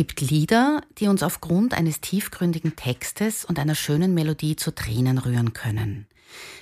[0.00, 5.52] Gibt Lieder, die uns aufgrund eines tiefgründigen Textes und einer schönen Melodie zu Tränen rühren
[5.52, 6.06] können.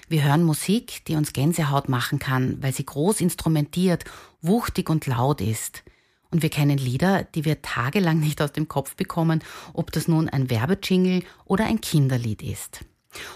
[0.08, 4.04] Wir hören Musik, die uns Gänsehaut machen kann, weil sie groß instrumentiert,
[4.42, 5.84] wuchtig und laut ist.
[6.32, 10.28] Und wir kennen Lieder, die wir tagelang nicht aus dem Kopf bekommen, ob das nun
[10.28, 12.84] ein Werbejingle oder ein Kinderlied ist.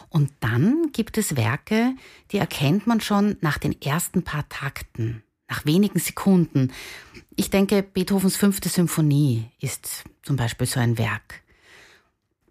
[0.08, 1.94] Und dann gibt es Werke,
[2.32, 6.72] die erkennt man schon nach den ersten paar Takten, nach wenigen Sekunden.
[7.36, 11.42] Ich denke, Beethovens fünfte Symphonie ist zum Beispiel so ein Werk.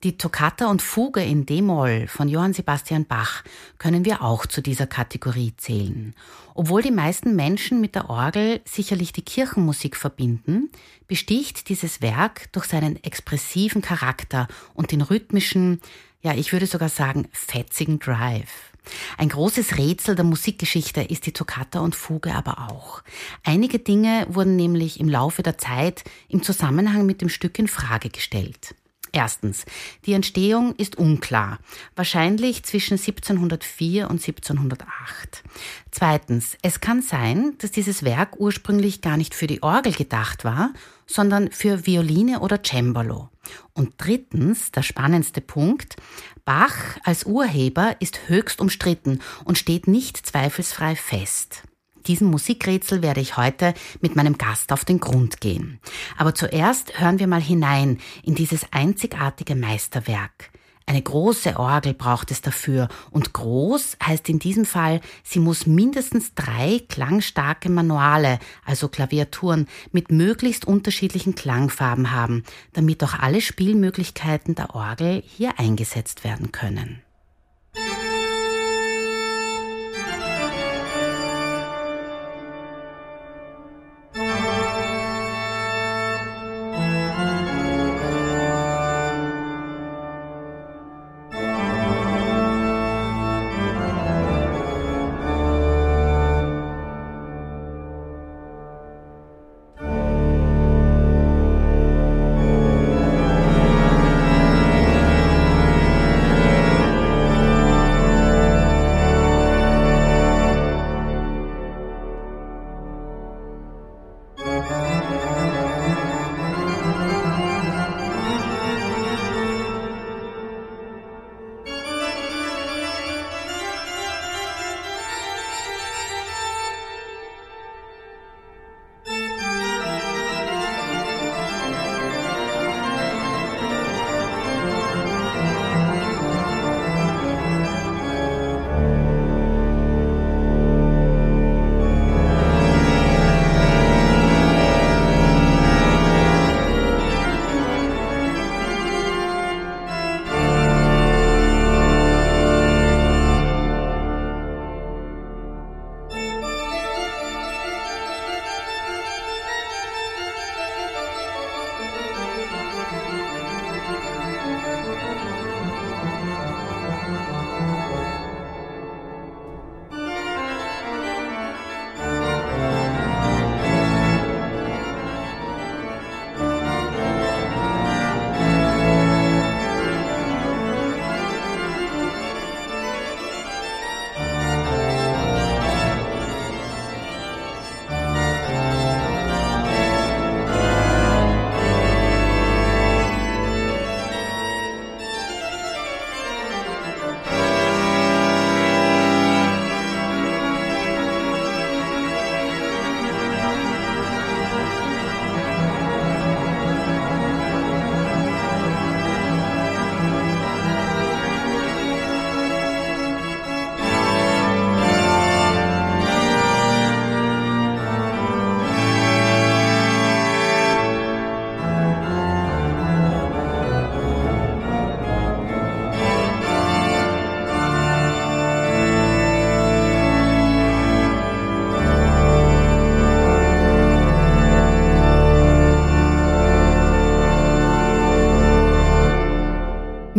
[0.04, 3.44] Die Toccata und Fuge in D-Moll von Johann Sebastian Bach
[3.80, 6.14] können wir auch zu dieser Kategorie zählen.
[6.54, 10.70] Obwohl die meisten Menschen mit der Orgel sicherlich die Kirchenmusik verbinden,
[11.08, 15.82] besticht dieses Werk durch seinen expressiven Charakter und den rhythmischen,
[16.22, 18.71] ja, ich würde sogar sagen, fetzigen Drive.
[19.18, 23.04] Ein großes Rätsel der Musikgeschichte ist die Toccata und Fuge aber auch.
[23.44, 28.10] Einige Dinge wurden nämlich im Laufe der Zeit im Zusammenhang mit dem Stück in Frage
[28.10, 28.76] gestellt.
[29.14, 29.66] Erstens,
[30.06, 31.60] die Entstehung ist unklar,
[31.96, 35.44] wahrscheinlich zwischen 1704 und 1708.
[35.92, 40.72] Zweitens, es kann sein, dass dieses Werk ursprünglich gar nicht für die Orgel gedacht war,
[41.06, 43.30] sondern für Violine oder Cembalo.
[43.74, 45.98] Und drittens, der spannendste Punkt,
[46.46, 51.64] Bach als Urheber ist höchst umstritten und steht nicht zweifelsfrei fest.
[52.08, 55.80] Diesem Musikrätsel werde ich heute mit meinem Gast auf den Grund gehen.
[56.18, 60.52] Aber zuerst hören wir mal hinein in dieses einzigartige Meisterwerk.
[60.88, 66.34] Eine große Orgel braucht es dafür und groß heißt in diesem Fall, sie muss mindestens
[66.34, 74.76] drei klangstarke Manuale, also Klaviaturen, mit möglichst unterschiedlichen Klangfarben haben, damit auch alle Spielmöglichkeiten der
[74.76, 77.02] Orgel hier eingesetzt werden können.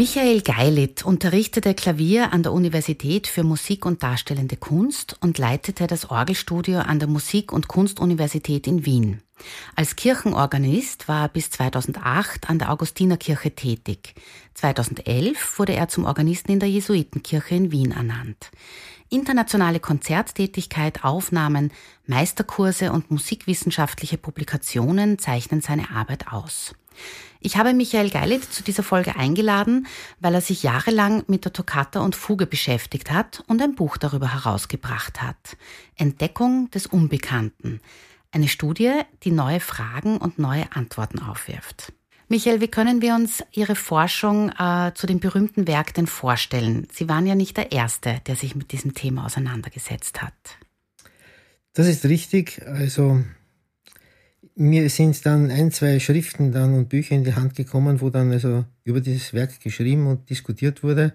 [0.02, 6.10] Michael Geilit unterrichtete Klavier an der Universität für Musik und Darstellende Kunst und leitete das
[6.10, 9.22] Orgelstudio an der Musik- und Kunstuniversität in Wien.
[9.76, 14.16] Als Kirchenorganist war er bis 2008 an der Augustinerkirche tätig.
[14.54, 18.50] 2011 wurde er zum Organisten in der Jesuitenkirche in Wien ernannt.
[19.08, 21.70] Internationale Konzerttätigkeit, Aufnahmen,
[22.06, 26.74] Meisterkurse und musikwissenschaftliche Publikationen zeichnen seine Arbeit aus.
[27.44, 29.88] Ich habe Michael Geilit zu dieser Folge eingeladen,
[30.20, 34.32] weil er sich jahrelang mit der Toccata und Fuge beschäftigt hat und ein Buch darüber
[34.32, 35.56] herausgebracht hat.
[35.96, 37.80] Entdeckung des Unbekannten.
[38.30, 38.92] Eine Studie,
[39.24, 41.92] die neue Fragen und neue Antworten aufwirft.
[42.28, 46.86] Michael, wie können wir uns Ihre Forschung äh, zu dem berühmten Werk denn vorstellen?
[46.92, 50.32] Sie waren ja nicht der Erste, der sich mit diesem Thema auseinandergesetzt hat.
[51.74, 52.62] Das ist richtig.
[52.64, 53.22] Also
[54.62, 58.30] mir sind dann ein, zwei Schriften dann und Bücher in die Hand gekommen, wo dann
[58.30, 61.14] also über dieses Werk geschrieben und diskutiert wurde.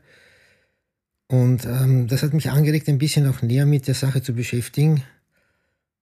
[1.27, 5.03] Und ähm, das hat mich angeregt, ein bisschen auch näher mit der Sache zu beschäftigen.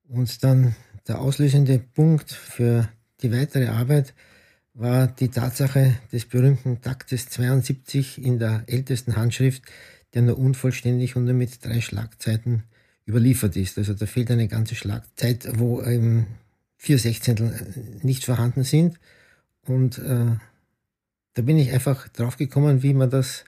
[0.08, 0.76] Und dann
[1.08, 2.90] der auslösende Punkt für
[3.22, 4.14] die weitere Arbeit
[4.74, 9.64] war die Tatsache des berühmten Taktes 72 in der ältesten Handschrift,
[10.14, 12.64] der nur unvollständig und nur mit drei Schlagzeiten
[13.08, 13.78] überliefert ist.
[13.78, 16.26] Also da fehlt eine ganze Schlagzeit, wo ähm,
[16.86, 19.00] vier Sechzehntel äh, nicht vorhanden sind.
[19.66, 20.38] Und äh,
[21.34, 23.44] da bin ich einfach drauf gekommen, wie man das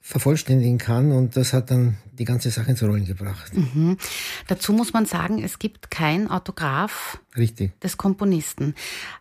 [0.00, 3.52] vervollständigen kann und das hat dann die ganze Sache ins Rollen gebracht.
[3.52, 3.98] Mhm.
[4.46, 7.78] Dazu muss man sagen, es gibt kein Autograph Richtig.
[7.80, 8.76] des Komponisten.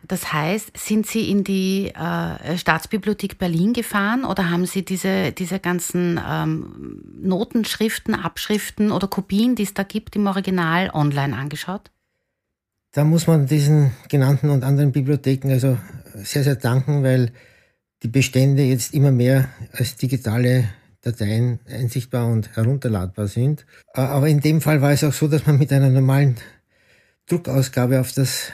[0.07, 5.59] Das heißt, sind Sie in die äh, Staatsbibliothek Berlin gefahren oder haben Sie diese, diese
[5.59, 11.89] ganzen ähm, Notenschriften, Abschriften oder Kopien, die es da gibt, im Original online angeschaut?
[12.95, 15.77] Da muss man diesen genannten und anderen Bibliotheken also
[16.13, 17.33] sehr, sehr danken, weil
[18.03, 20.69] die Bestände jetzt immer mehr als digitale
[21.01, 23.65] Dateien einsichtbar und herunterladbar sind.
[23.92, 26.38] Aber in dem Fall war es auch so, dass man mit einer normalen
[27.27, 28.53] Druckausgabe auf das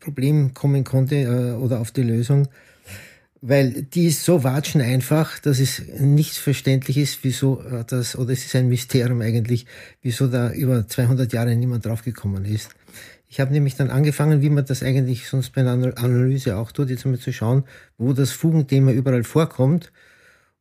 [0.00, 2.48] Problem kommen konnte äh, oder auf die Lösung
[3.46, 8.32] weil die ist so watschen einfach, dass es nicht verständlich ist, wieso äh, das, oder
[8.32, 9.66] es ist ein Mysterium eigentlich,
[10.00, 12.70] wieso da über 200 Jahre niemand draufgekommen ist.
[13.28, 16.88] Ich habe nämlich dann angefangen, wie man das eigentlich sonst bei einer Analyse auch tut,
[16.88, 17.64] jetzt einmal zu schauen,
[17.98, 19.92] wo das Fugenthema überall vorkommt.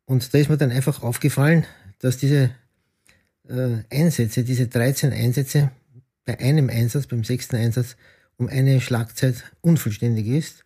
[0.03, 1.65] Und da ist mir dann einfach aufgefallen,
[1.99, 2.49] dass diese
[3.47, 5.71] äh, Einsätze, diese 13 Einsätze
[6.25, 7.95] bei einem Einsatz, beim sechsten Einsatz,
[8.35, 10.65] um eine Schlagzeit unvollständig ist.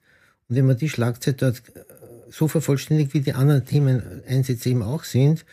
[0.50, 1.62] Und wenn man die Schlagzeit dort
[2.30, 5.46] so vervollständigt, wie die anderen Themeneinsätze eben auch sind,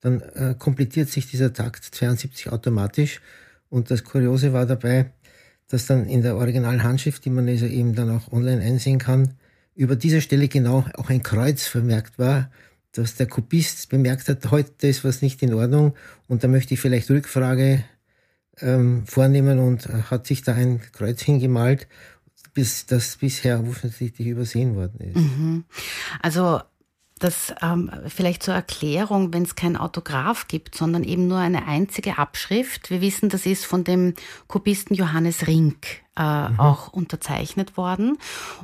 [0.00, 3.20] dann äh, komplettiert sich dieser Takt 72 automatisch.
[3.70, 5.10] Und das Kuriose war dabei,
[5.68, 9.34] dass dann in der originalen Handschrift, die man also eben dann auch online einsehen kann,
[9.74, 12.50] über dieser Stelle genau auch ein Kreuz vermerkt war,
[12.92, 15.94] dass der Kopist bemerkt hat, heute ist was nicht in Ordnung
[16.28, 17.82] und da möchte ich vielleicht Rückfrage
[18.60, 21.88] ähm, vornehmen und hat sich da ein Kreuz hingemalt
[22.54, 25.16] bis das bisher offensichtlich übersehen worden ist.
[25.16, 25.64] Mhm.
[26.22, 26.60] Also
[27.18, 32.18] das ähm, vielleicht zur Erklärung, wenn es kein Autograph gibt, sondern eben nur eine einzige
[32.18, 32.90] Abschrift.
[32.90, 34.14] Wir wissen, das ist von dem
[34.48, 36.60] Kopisten Johannes Rink äh, mhm.
[36.60, 38.18] auch unterzeichnet worden.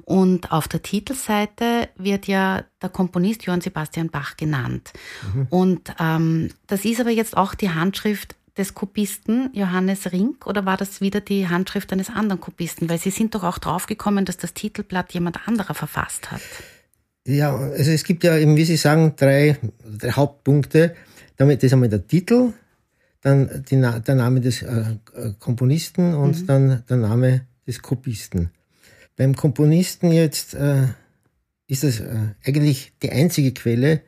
[0.04, 4.92] Und auf der Titelseite wird ja der Komponist Johann Sebastian Bach genannt.
[5.32, 5.46] Mhm.
[5.50, 10.76] Und ähm, das ist aber jetzt auch die Handschrift des Kopisten Johannes Rink oder war
[10.76, 12.88] das wieder die Handschrift eines anderen Kopisten?
[12.88, 16.42] Weil Sie sind doch auch draufgekommen, dass das Titelblatt jemand anderer verfasst hat.
[17.26, 19.58] Ja, also es gibt ja eben, wie Sie sagen, drei,
[19.98, 20.94] drei Hauptpunkte.
[21.36, 22.52] Damit ist einmal der Titel,
[23.22, 24.96] dann die, der Name des äh,
[25.38, 26.46] Komponisten und mhm.
[26.46, 28.50] dann der Name des Kopisten.
[29.16, 30.88] Beim Komponisten jetzt äh,
[31.66, 34.02] ist das äh, eigentlich die einzige Quelle,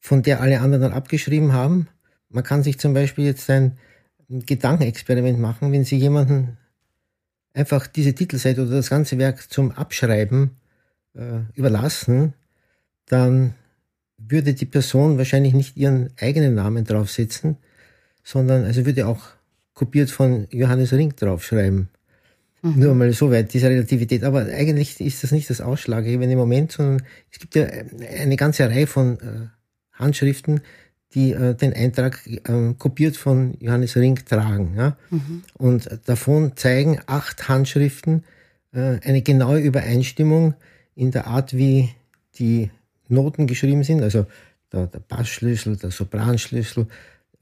[0.00, 1.88] von der alle anderen dann abgeschrieben haben.
[2.28, 3.78] Man kann sich zum Beispiel jetzt ein
[4.28, 6.56] Gedankenexperiment machen, wenn Sie jemanden
[7.54, 10.50] einfach diese Titelseite oder das ganze Werk zum Abschreiben
[11.14, 12.34] äh, überlassen,
[13.06, 13.54] dann
[14.18, 17.56] würde die Person wahrscheinlich nicht ihren eigenen Namen draufsetzen,
[18.24, 19.28] sondern also würde auch
[19.74, 21.88] kopiert von Johannes Ring draufschreiben.
[22.62, 22.80] Mhm.
[22.80, 24.24] Nur mal so weit, diese Relativität.
[24.24, 28.86] Aber eigentlich ist das nicht das Ausschlaggebende Moment, sondern es gibt ja eine ganze Reihe
[28.86, 29.48] von äh,
[29.92, 30.62] Handschriften,
[31.14, 34.74] die äh, den Eintrag äh, kopiert von Johannes Ring tragen.
[34.76, 34.96] Ja?
[35.10, 35.42] Mhm.
[35.54, 38.24] Und davon zeigen acht Handschriften
[38.72, 40.54] äh, eine genaue Übereinstimmung
[40.94, 41.90] in der Art, wie
[42.38, 42.70] die
[43.08, 44.26] Noten geschrieben sind, also
[44.72, 46.86] der, der Bassschlüssel, der Sopranschlüssel,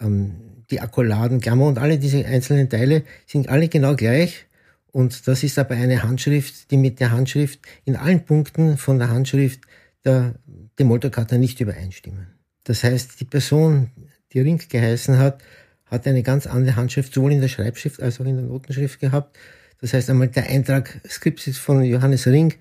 [0.00, 0.32] ähm,
[0.70, 4.46] die Akkuladen, Klammer und alle diese einzelnen Teile sind alle genau gleich.
[4.92, 9.10] Und das ist aber eine Handschrift, die mit der Handschrift in allen Punkten von der
[9.10, 9.60] Handschrift
[10.04, 10.34] der
[10.78, 12.33] dem Moltoccata nicht übereinstimmen.
[12.64, 13.90] Das heißt, die Person,
[14.32, 15.42] die Ring geheißen hat,
[15.86, 19.38] hat eine ganz andere Handschrift, sowohl in der Schreibschrift als auch in der Notenschrift gehabt.
[19.80, 22.54] Das heißt einmal der Eintrag Skripsis von Johannes Ring,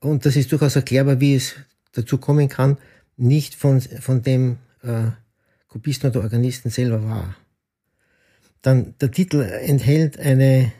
[0.00, 1.54] und das ist durchaus erklärbar, wie es
[1.92, 2.76] dazu kommen kann,
[3.16, 5.10] nicht von, von dem äh,
[5.68, 7.36] Kopisten oder Organisten selber war.
[8.62, 10.72] Dann der Titel enthält eine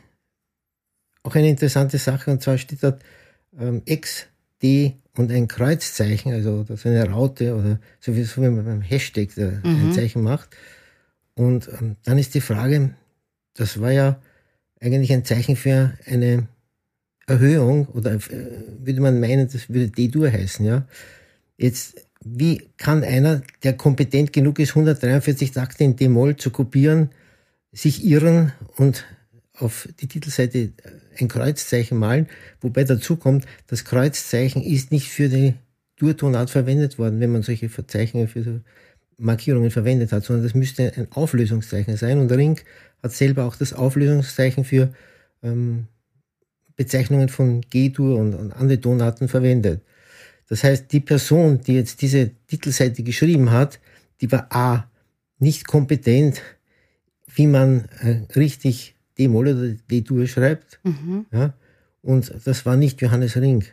[1.23, 3.01] auch eine interessante Sache, und zwar steht dort
[3.57, 4.27] ähm, X,
[4.63, 8.81] D und ein Kreuzzeichen, also so eine Raute oder so wie, so wie man beim
[8.81, 9.61] Hashtag mhm.
[9.63, 10.49] ein Zeichen macht.
[11.35, 12.95] Und ähm, dann ist die Frage,
[13.53, 14.19] das war ja
[14.79, 16.47] eigentlich ein Zeichen für eine
[17.27, 18.19] Erhöhung oder äh,
[18.79, 20.85] würde man meinen, das würde D-Dur heißen, ja.
[21.57, 27.09] Jetzt, wie kann einer, der kompetent genug ist, 143 Takte in D-Moll zu kopieren,
[27.71, 29.05] sich irren und
[29.57, 30.71] auf die Titelseite äh,
[31.19, 32.27] ein Kreuzzeichen malen,
[32.61, 35.53] wobei dazu kommt, das Kreuzzeichen ist nicht für die
[35.97, 38.59] Durtonart verwendet worden, wenn man solche Verzeichnungen für so
[39.17, 42.19] Markierungen verwendet hat, sondern das müsste ein Auflösungszeichen sein.
[42.19, 42.59] Und Ring
[43.01, 44.93] hat selber auch das Auflösungszeichen für
[45.43, 45.87] ähm,
[46.75, 49.81] Bezeichnungen von G-Dur und, und andere Tonarten verwendet.
[50.49, 53.79] Das heißt, die Person, die jetzt diese Titelseite geschrieben hat,
[54.21, 54.89] die war A,
[55.39, 56.41] nicht kompetent,
[57.35, 60.79] wie man äh, richtig D-Moll oder D-Dur schreibt.
[60.83, 61.25] Mhm.
[61.31, 61.53] Ja?
[62.01, 63.65] Und das war nicht Johannes Ring.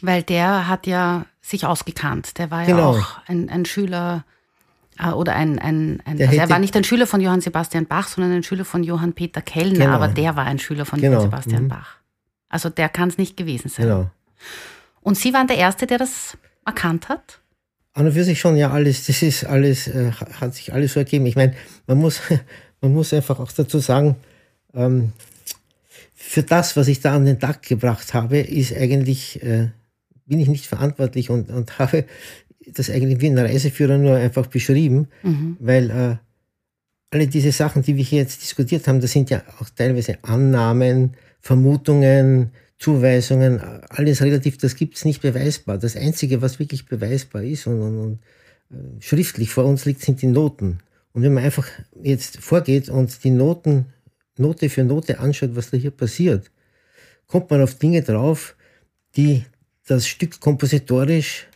[0.00, 2.38] Weil der hat ja sich ausgekannt.
[2.38, 2.94] Der war genau.
[2.94, 4.24] ja auch ein, ein Schüler
[4.98, 8.08] äh, oder ein, ein, ein also er war nicht ein Schüler von Johann Sebastian Bach,
[8.08, 9.92] sondern ein Schüler von Johann Peter Kellner, genau.
[9.92, 11.18] aber der war ein Schüler von genau.
[11.18, 11.68] Johann Sebastian mhm.
[11.68, 11.96] Bach.
[12.48, 13.86] Also der kann es nicht gewesen sein.
[13.86, 14.10] Genau.
[15.00, 17.40] Und Sie waren der Erste, der das erkannt hat?
[17.94, 21.00] An und für sich schon, ja, alles, das ist alles, äh, hat sich alles so
[21.00, 21.26] ergeben.
[21.26, 21.54] Ich meine,
[21.86, 22.20] man muss,
[22.80, 24.16] man muss einfach auch dazu sagen,
[24.74, 25.12] ähm,
[26.14, 29.68] für das, was ich da an den Tag gebracht habe, ist eigentlich, äh,
[30.26, 32.04] bin ich nicht verantwortlich und, und habe
[32.66, 35.56] das eigentlich wie ein Reiseführer nur einfach beschrieben, mhm.
[35.60, 36.16] weil äh,
[37.10, 41.14] alle diese Sachen, die wir hier jetzt diskutiert haben, das sind ja auch teilweise Annahmen,
[41.40, 43.60] Vermutungen, Zuweisungen,
[43.90, 45.78] alles relativ, das gibt es nicht beweisbar.
[45.78, 48.18] Das Einzige, was wirklich beweisbar ist und, und, und
[48.70, 50.78] äh, schriftlich vor uns liegt, sind die Noten.
[51.12, 51.68] Und wenn man einfach
[52.02, 53.86] jetzt vorgeht und die Noten,
[54.38, 56.50] Note für Note anschaut, was da hier passiert,
[57.26, 58.56] kommt man auf Dinge drauf,
[59.16, 59.44] die
[59.86, 61.46] das Stück kompositorisch,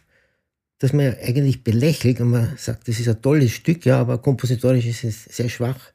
[0.78, 4.18] das man ja eigentlich belächelt und man sagt, das ist ein tolles Stück, ja, aber
[4.18, 5.92] kompositorisch ist es sehr schwach,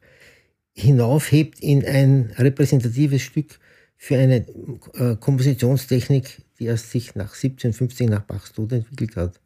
[0.72, 3.58] hinaufhebt in ein repräsentatives Stück
[3.96, 4.46] für eine
[4.94, 9.38] äh, Kompositionstechnik, die erst sich nach 1750 nach Bachs Tod entwickelt hat.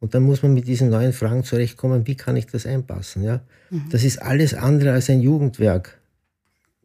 [0.00, 3.22] Und dann muss man mit diesen neuen Fragen zurechtkommen, wie kann ich das einpassen?
[3.24, 3.40] Ja?
[3.70, 3.88] Mhm.
[3.90, 5.98] Das ist alles andere als ein Jugendwerk,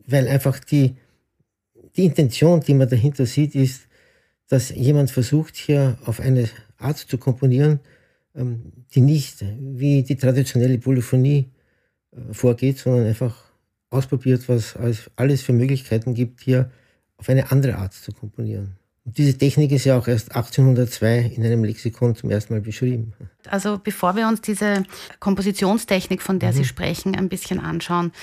[0.07, 0.95] weil einfach die,
[1.95, 3.88] die Intention, die man dahinter sieht, ist,
[4.48, 7.79] dass jemand versucht, hier auf eine Art zu komponieren,
[8.36, 11.50] ähm, die nicht wie die traditionelle Polyphonie
[12.12, 13.36] äh, vorgeht, sondern einfach
[13.89, 14.75] ausprobiert, was
[15.15, 16.72] alles für Möglichkeiten gibt, hier
[17.17, 18.75] auf eine andere Art zu komponieren.
[19.05, 23.13] Und diese Technik ist ja auch erst 1802 in einem Lexikon zum ersten Mal beschrieben.
[23.50, 24.83] Also bevor wir uns diese
[25.19, 26.55] Kompositionstechnik, von der mhm.
[26.55, 28.13] Sie sprechen, ein bisschen anschauen,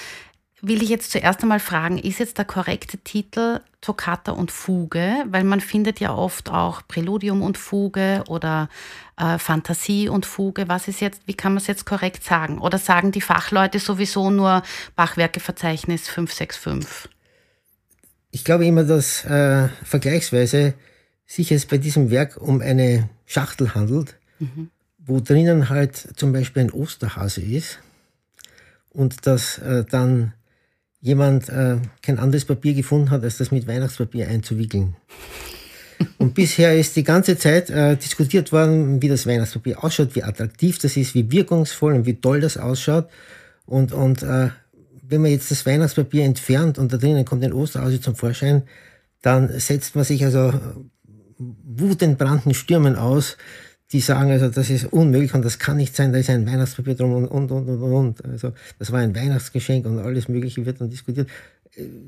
[0.62, 5.24] will ich jetzt zuerst einmal fragen, ist jetzt der korrekte Titel Toccata und Fuge?
[5.26, 8.68] Weil man findet ja oft auch Präludium und Fuge oder
[9.16, 10.68] äh, Fantasie und Fuge.
[10.68, 12.58] Was ist jetzt, wie kann man es jetzt korrekt sagen?
[12.58, 14.62] Oder sagen die Fachleute sowieso nur
[14.96, 17.10] Bachwerkeverzeichnis 565?
[18.32, 20.74] Ich glaube immer, dass äh, vergleichsweise
[21.26, 24.70] sich es bei diesem Werk um eine Schachtel handelt, mhm.
[24.98, 27.78] wo drinnen halt zum Beispiel ein Osterhase ist
[28.90, 30.34] und dass äh, dann
[31.00, 34.96] jemand äh, kein anderes Papier gefunden hat, als das mit Weihnachtspapier einzuwickeln.
[36.18, 40.78] Und bisher ist die ganze Zeit äh, diskutiert worden, wie das Weihnachtspapier ausschaut, wie attraktiv
[40.78, 43.08] das ist, wie wirkungsvoll und wie toll das ausschaut.
[43.66, 44.50] Und, und äh,
[45.02, 48.62] wenn man jetzt das Weihnachtspapier entfernt und da drinnen kommt ein Osterhase zum Vorschein,
[49.22, 50.52] dann setzt man sich also
[51.38, 53.36] wutentbrannten Stürmen aus,
[53.92, 56.94] die sagen also, das ist unmöglich und das kann nicht sein, da ist ein Weihnachtspapier
[56.94, 58.24] drum und, und, und, und, und.
[58.24, 61.28] Also, das war ein Weihnachtsgeschenk und alles Mögliche wird dann diskutiert.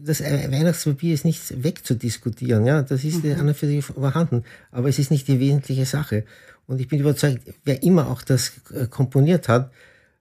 [0.05, 3.33] Das Weihnachtspapier ist nicht wegzudiskutieren, ja, das ist mhm.
[3.33, 6.25] an und für sich vorhanden, aber es ist nicht die wesentliche Sache.
[6.67, 9.73] Und ich bin überzeugt, wer immer auch das äh, komponiert hat,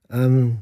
[0.09, 0.57] ähm,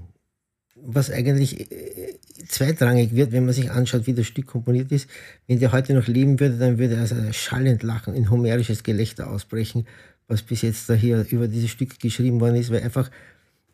[0.76, 5.10] was eigentlich äh, zweitrangig wird, wenn man sich anschaut, wie das Stück komponiert ist.
[5.48, 9.30] Wenn der heute noch leben würde, dann würde er also schallend lachen, in homerisches Gelächter
[9.30, 9.86] ausbrechen,
[10.30, 13.12] was bis jetzt da hier über dieses Stück geschrieben worden ist, weil einfach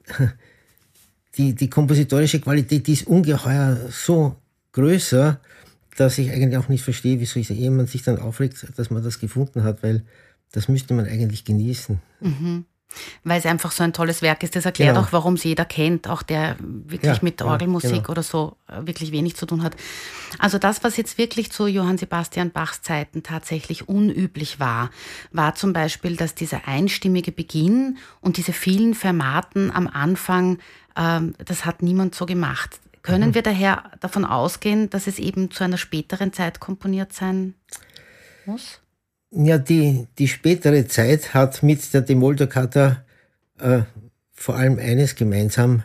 [1.38, 4.36] die, die kompositorische Qualität, die ist ungeheuer so
[4.72, 5.40] größer,
[5.98, 9.64] dass ich eigentlich auch nicht verstehe, wieso jemand sich dann aufregt, dass man das gefunden
[9.64, 10.04] hat, weil
[10.52, 12.00] das müsste man eigentlich genießen.
[12.22, 12.66] Mhm.
[13.25, 14.56] Weil es einfach so ein tolles Werk ist.
[14.56, 15.06] Das erklärt Genau.
[15.06, 18.10] auch, warum es jeder kennt, auch der wirklich Ja, mit ja, Orgelmusik genau.
[18.10, 19.75] oder so äh, wirklich wenig zu tun hat.
[20.39, 24.92] Also das, was jetzt wirklich zu Johann Sebastian Bachs Zeiten tatsächlich unüblich war,
[25.32, 30.60] war zum Beispiel, dass dieser einstimmige Beginn und diese vielen Fermaten am Anfang,
[30.96, 32.80] ähm, das hat niemand so gemacht.
[33.01, 33.36] Können Mhm.
[33.36, 37.56] wir daher davon ausgehen, dass es eben zu einer späteren Zeit komponiert sein
[38.46, 38.80] muss?
[39.38, 43.04] Ja, die, die spätere Zeit hat mit der Demoltoccata
[43.60, 43.82] äh,
[44.32, 45.84] vor allem eines gemeinsam.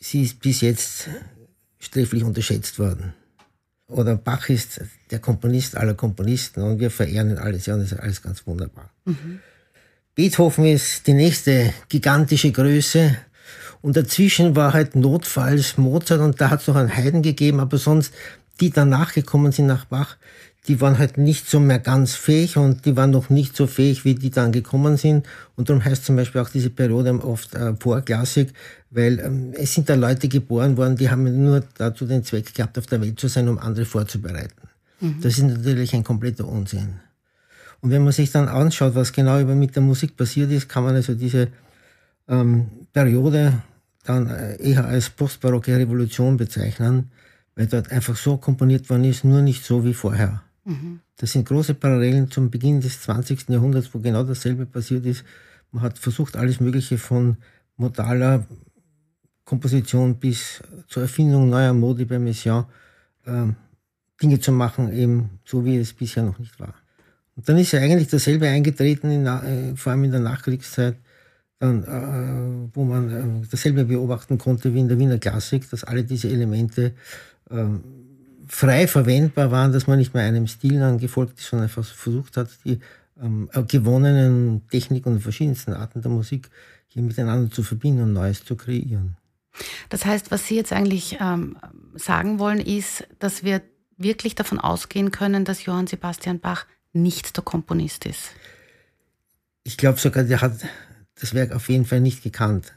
[0.00, 1.08] Sie ist bis jetzt
[1.78, 3.14] sträflich unterschätzt worden.
[3.86, 4.80] Oder Bach ist
[5.12, 7.66] der Komponist aller Komponisten und wir verehren ihn alles.
[7.66, 8.90] Ja, und das ist alles ganz wunderbar.
[10.16, 13.16] Beethoven ist die nächste gigantische Größe.
[13.82, 17.78] Und dazwischen war halt notfalls Mozart und da hat es noch einen Haydn gegeben, aber
[17.78, 18.12] sonst,
[18.60, 20.16] die danach gekommen sind nach Bach,
[20.68, 24.04] die waren halt nicht so mehr ganz fähig und die waren noch nicht so fähig,
[24.04, 25.26] wie die dann gekommen sind.
[25.56, 28.52] Und darum heißt zum Beispiel auch diese Periode oft äh, Vorklassik,
[28.90, 32.78] weil ähm, es sind da Leute geboren worden, die haben nur dazu den Zweck gehabt,
[32.78, 34.68] auf der Welt zu sein, um andere vorzubereiten.
[35.20, 37.00] Das ist natürlich ein kompletter Unsinn.
[37.80, 40.84] Und wenn man sich dann anschaut, was genau über mit der Musik passiert ist, kann
[40.84, 41.48] man also diese
[42.28, 43.62] ähm, Periode
[44.04, 47.10] dann äh, eher als postbarocke Revolution bezeichnen,
[47.56, 50.42] weil dort einfach so komponiert worden ist, nur nicht so wie vorher.
[51.16, 53.48] Das sind große Parallelen zum Beginn des 20.
[53.48, 55.24] Jahrhunderts, wo genau dasselbe passiert ist.
[55.72, 57.36] Man hat versucht, alles Mögliche von
[57.76, 58.46] modaler
[59.44, 62.66] Komposition bis zur Erfindung neuer Modi bei Messiaen
[63.26, 63.56] ähm,
[64.22, 66.74] Dinge zu machen, eben so wie es bisher noch nicht war.
[67.34, 70.96] Und dann ist ja eigentlich dasselbe eingetreten, in, äh, vor allem in der Nachkriegszeit,
[71.58, 76.04] dann, äh, wo man äh, dasselbe beobachten konnte wie in der Wiener Klassik, dass alle
[76.04, 76.92] diese Elemente
[77.50, 77.64] äh,
[78.48, 82.36] frei verwendbar waren, dass man nicht mehr einem Stil dann gefolgt ist, sondern einfach versucht
[82.36, 82.80] hat, die
[83.20, 86.50] ähm, gewonnenen Techniken und verschiedensten Arten der Musik
[86.88, 89.16] hier miteinander zu verbinden und Neues zu kreieren.
[89.88, 91.56] Das heißt, was Sie jetzt eigentlich ähm,
[91.94, 93.62] sagen wollen, ist, dass wir
[93.96, 98.30] wirklich davon ausgehen können, dass Johann Sebastian Bach nicht der Komponist ist.
[99.64, 100.54] Ich glaube sogar, der hat
[101.20, 102.72] das Werk auf jeden Fall nicht gekannt.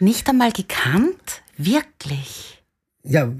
[0.00, 1.42] Nicht einmal gekannt?
[1.56, 2.59] Wirklich?
[3.02, 3.32] Ja,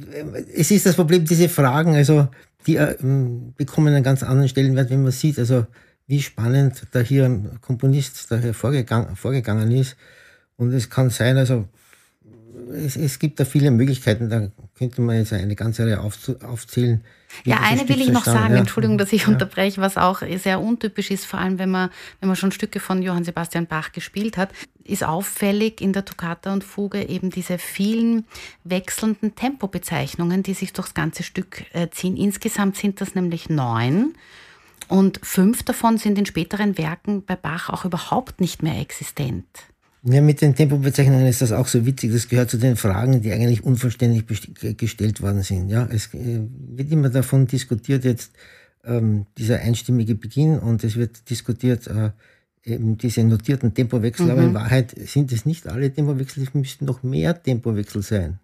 [0.55, 2.29] es ist das Problem, diese Fragen, also
[2.67, 2.97] die äh,
[3.57, 5.67] bekommen einen ganz anderen Stellenwert, wenn man sieht, also
[6.07, 9.97] wie spannend da hier ein Komponist daher vorgegangen, vorgegangen ist.
[10.57, 11.69] Und es kann sein, also
[12.73, 17.03] es, es gibt da viele Möglichkeiten, da könnte man jetzt eine ganze Reihe aufzählen.
[17.45, 18.61] Ja, eine will ich noch verstanden- sagen, ja.
[18.61, 19.29] Entschuldigung, dass ich Ja.
[19.29, 23.03] unterbreche, was auch sehr untypisch ist, vor allem wenn man, wenn man schon Stücke von
[23.03, 24.51] Johann Sebastian Bach gespielt hat,
[24.85, 28.25] ist auffällig in der Toccata und Fuge eben diese vielen
[28.65, 32.17] wechselnden Tempobezeichnungen, die sich durchs ganze Stück äh, ziehen.
[32.17, 34.15] Insgesamt sind das nämlich neun
[34.89, 39.47] und fünf davon sind in späteren Werken bei Bach auch überhaupt nicht mehr existent.
[40.03, 42.13] Ja, mit den Tempobezeichnungen ist das auch so witzig.
[42.13, 44.25] Das gehört zu den Fragen, die eigentlich unvollständig
[44.79, 45.69] gestellt worden sind.
[45.69, 46.41] Ja, es äh,
[46.75, 48.33] wird immer davon diskutiert jetzt
[48.85, 52.11] ähm, dieser einstimmige Beginn und es wird diskutiert äh,
[52.65, 54.31] eben diese notierten Tempowechsel.
[54.31, 56.45] Aber in Wahrheit sind es nicht alle Tempowechsel.
[56.45, 58.39] Es müssten noch mehr Tempowechsel sein.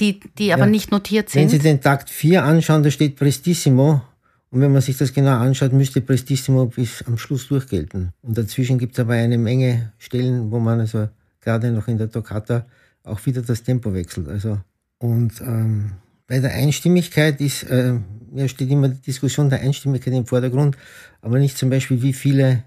[0.00, 0.70] Die, die aber Ja.
[0.70, 1.64] nicht notiert Wenn Sie sind.
[1.64, 4.02] den Takt 4 anschauen, da steht Prestissimo.
[4.50, 8.12] Und wenn man sich das genau anschaut, müsste Prestissimo bis am Schluss durchgelten.
[8.22, 11.08] Und dazwischen gibt es aber eine Menge Stellen, wo man also
[11.40, 12.66] gerade noch in der Toccata
[13.04, 14.28] auch wieder das Tempo wechselt.
[14.28, 14.58] Also,
[14.98, 15.92] und ähm,
[16.26, 17.94] bei der Einstimmigkeit ist, äh,
[18.34, 20.76] ja, steht immer die Diskussion der Einstimmigkeit im Vordergrund,
[21.20, 22.64] aber nicht zum Beispiel, wie viele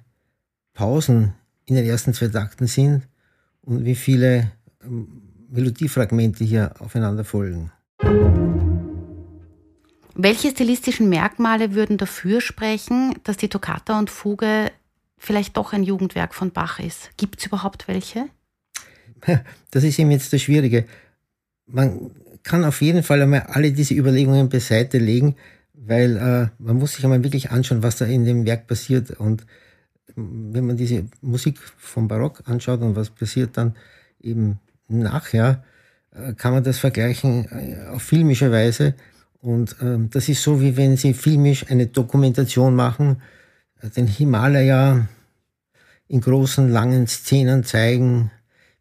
[0.74, 1.34] Pausen
[1.66, 3.04] in den ersten zwei Takten sind
[3.62, 4.52] und wie viele
[4.84, 7.72] ähm, Melodiefragmente hier aufeinander folgen.
[10.16, 14.72] Welche stilistischen Merkmale würden dafür sprechen, dass die Toccata und Fuge
[15.18, 17.12] vielleicht doch ein Jugendwerk von Bach ist?
[17.18, 18.26] Gibt es überhaupt welche?
[19.72, 20.86] Das ist eben jetzt das Schwierige.
[21.66, 22.12] Man
[22.44, 25.36] kann auf jeden Fall einmal alle diese Überlegungen beiseite legen,
[25.74, 29.12] weil äh, man muss sich einmal wirklich anschauen, was da in dem Werk passiert.
[29.12, 29.46] Und
[30.16, 33.76] wenn man diese Musik vom Barock anschaut und was passiert dann
[34.20, 35.64] eben nachher,
[36.14, 38.96] äh, kann man das vergleichen äh, auf filmische Weise.
[39.42, 43.22] Und ähm, das ist so, wie wenn Sie filmisch eine Dokumentation machen,
[43.82, 45.08] äh, den Himalaya
[46.08, 48.32] in großen, langen Szenen zeigen,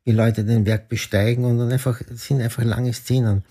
[0.05, 3.45] wie Leute den Berg besteigen und dann einfach, sind einfach lange Szenen.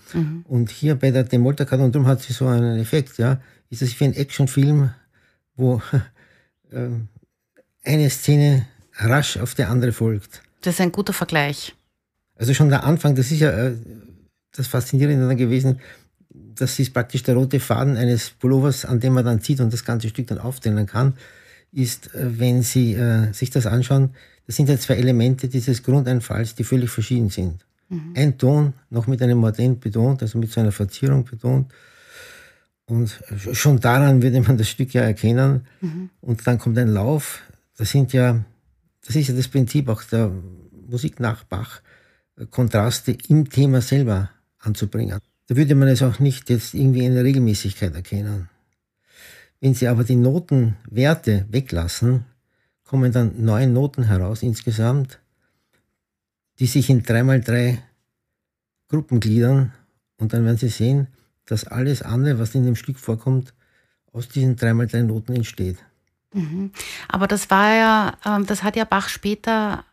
[0.44, 3.98] Und hier bei der Demolterkarte, und darum hat sie so einen Effekt, ja, ist es
[3.98, 4.90] wie ein Actionfilm,
[5.56, 5.80] wo
[6.72, 7.08] ähm,
[7.84, 10.42] eine Szene rasch auf die andere folgt.
[10.60, 11.74] Das ist ein guter Vergleich.
[12.36, 13.76] Also schon der Anfang, das ist ja äh,
[14.52, 15.80] das Faszinierende dann gewesen,
[16.60, 19.84] das ist praktisch der rote Faden eines Pullovers, an dem man dann zieht und das
[19.84, 21.14] ganze Stück dann aufteilen kann,
[21.72, 24.10] ist, äh, wenn Sie äh, sich das anschauen,
[24.46, 27.64] das sind ja zwei Elemente dieses Grundeinfalls, die völlig verschieden sind.
[27.88, 28.14] Mhm.
[28.16, 31.72] Ein Ton noch mit einem Mordent betont, also mit so einer Verzierung betont.
[32.86, 35.66] Und schon daran würde man das Stück ja erkennen.
[35.80, 36.10] Mhm.
[36.20, 37.42] Und dann kommt ein Lauf.
[37.76, 38.44] Das sind ja,
[39.06, 40.32] das ist ja das Prinzip auch der
[40.88, 41.80] Musik nach Bach,
[42.50, 45.20] Kontraste im Thema selber anzubringen.
[45.50, 48.48] Da würde man es auch nicht jetzt irgendwie in der Regelmäßigkeit erkennen.
[49.60, 52.24] Wenn Sie aber die Notenwerte weglassen,
[52.84, 55.18] kommen dann neun Noten heraus insgesamt,
[56.60, 57.78] die sich in 3x3
[58.86, 59.72] Gruppen gliedern
[60.18, 61.08] und dann werden Sie sehen,
[61.46, 63.52] dass alles andere, was in dem Stück vorkommt,
[64.12, 65.78] aus diesen 3x3 Noten entsteht.
[66.32, 66.70] Mhm.
[67.08, 69.84] Aber das war ja, ähm, das hat ja Bach später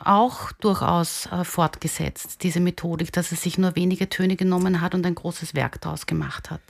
[0.00, 5.04] auch durchaus äh, fortgesetzt, diese Methodik, dass er sich nur wenige Töne genommen hat und
[5.06, 6.60] ein großes Werk daraus gemacht hat.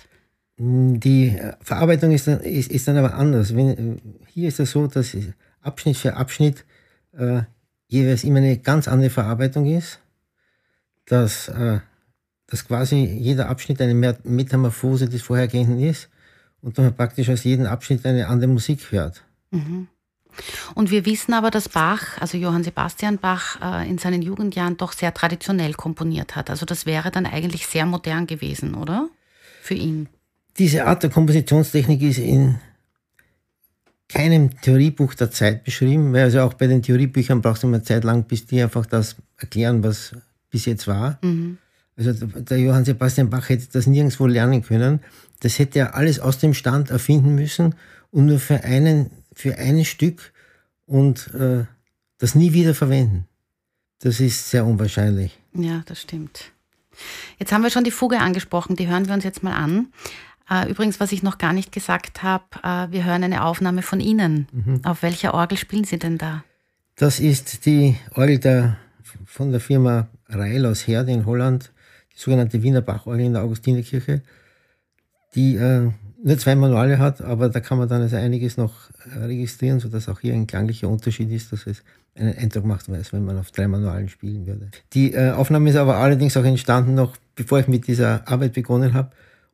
[0.57, 3.57] Die Verarbeitung ist dann, ist, ist dann aber anders.
[3.57, 5.17] Wenn, hier ist es so, dass
[5.61, 6.65] Abschnitt für Abschnitt
[7.13, 7.43] äh,
[7.89, 9.99] jeweils immer eine ganz andere Verarbeitung ist,
[11.07, 11.81] dass, äh,
[12.47, 16.09] dass quasi jeder Abschnitt eine Metamorphose des vorhergehenden ist
[16.61, 19.25] und man praktisch aus jedem Abschnitt eine andere Musik hört.
[19.51, 19.89] Mhm.
[20.75, 24.93] Und wir wissen aber, dass Bach, also Johann Sebastian Bach, äh, in seinen Jugendjahren doch
[24.93, 26.51] sehr traditionell komponiert hat.
[26.51, 29.09] Also das wäre dann eigentlich sehr modern gewesen, oder?
[29.63, 30.09] Für ihn.
[30.59, 32.57] Diese Art der Kompositionstechnik ist in
[34.09, 38.05] keinem Theoriebuch der Zeit beschrieben, weil also auch bei den Theoriebüchern brauchst du immer Zeit
[38.05, 40.13] lang, bis die einfach das erklären, was
[40.51, 41.19] bis jetzt war.
[41.23, 41.59] Mhm.
[41.97, 45.01] Also der Johann Sebastian Bach hätte das nirgendwo lernen können.
[45.41, 47.75] Das hätte er alles aus dem Stand erfinden müssen
[48.11, 50.33] und nur für einen, für ein Stück
[50.87, 51.65] und äh,
[52.19, 53.27] das nie wieder verwenden.
[54.01, 55.39] Das ist sehr unwahrscheinlich.
[55.55, 56.53] Ja, das stimmt.
[57.39, 59.89] Jetzt haben wir schon die Fuge angesprochen, die hören wir uns jetzt mal an.
[60.49, 64.01] Äh, übrigens, was ich noch gar nicht gesagt habe, äh, wir hören eine Aufnahme von
[64.01, 64.47] Ihnen.
[64.53, 64.81] Mhm.
[64.85, 66.45] Auf welcher Orgel spielen Sie denn da?
[66.97, 68.77] Das ist die Orgel der,
[69.25, 71.73] von der Firma Reil aus Herde in Holland,
[72.15, 74.23] die sogenannte Wiener Bachorgel in der Augustinerkirche,
[75.35, 75.91] die äh,
[76.25, 78.73] nur zwei Manuale hat, aber da kann man dann also einiges noch
[79.15, 81.83] registrieren, sodass auch hier ein klanglicher Unterschied ist, dass es
[82.15, 84.71] einen Eindruck macht, als wenn man auf drei Manualen spielen würde.
[84.95, 88.95] Die äh, Aufnahme ist aber allerdings auch entstanden, noch bevor ich mit dieser Arbeit begonnen
[88.95, 89.11] habe.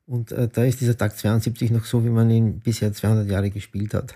[0.06, 3.50] Und äh, da ist dieser Takt 72 noch so, wie man ihn bisher 200 Jahre
[3.50, 4.14] gespielt hat.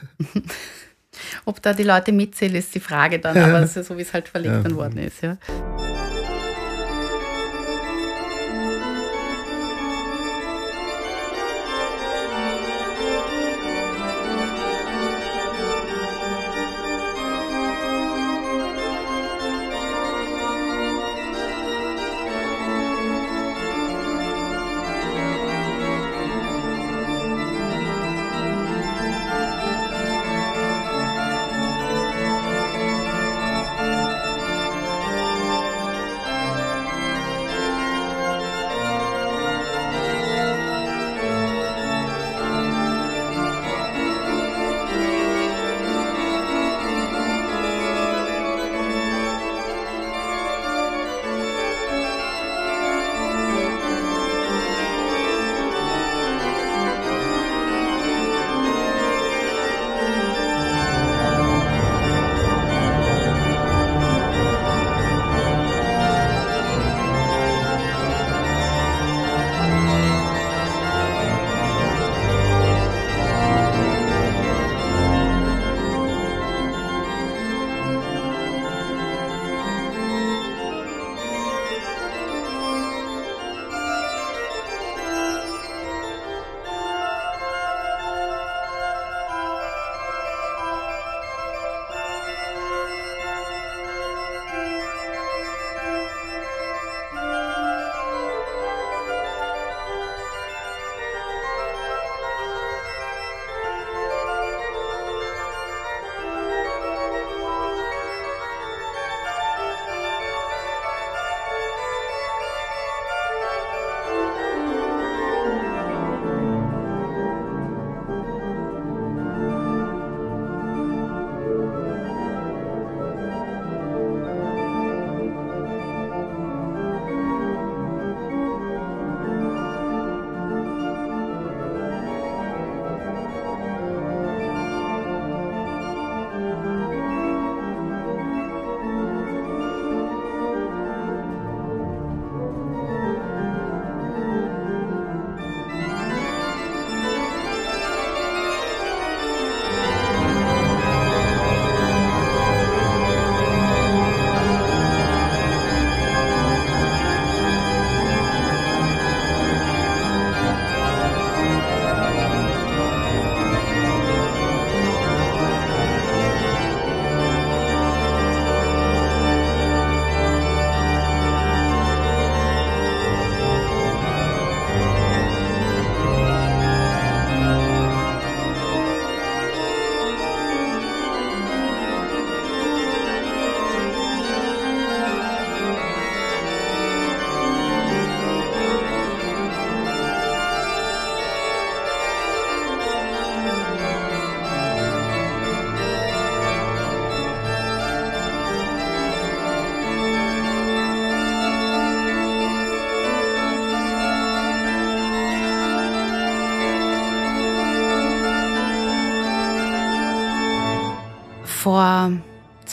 [1.44, 4.64] Ob da die Leute mitzählen, ist die Frage dann, aber so wie es halt verlegt
[4.64, 4.76] ja.
[4.76, 5.22] worden ist.
[5.22, 5.38] Ja.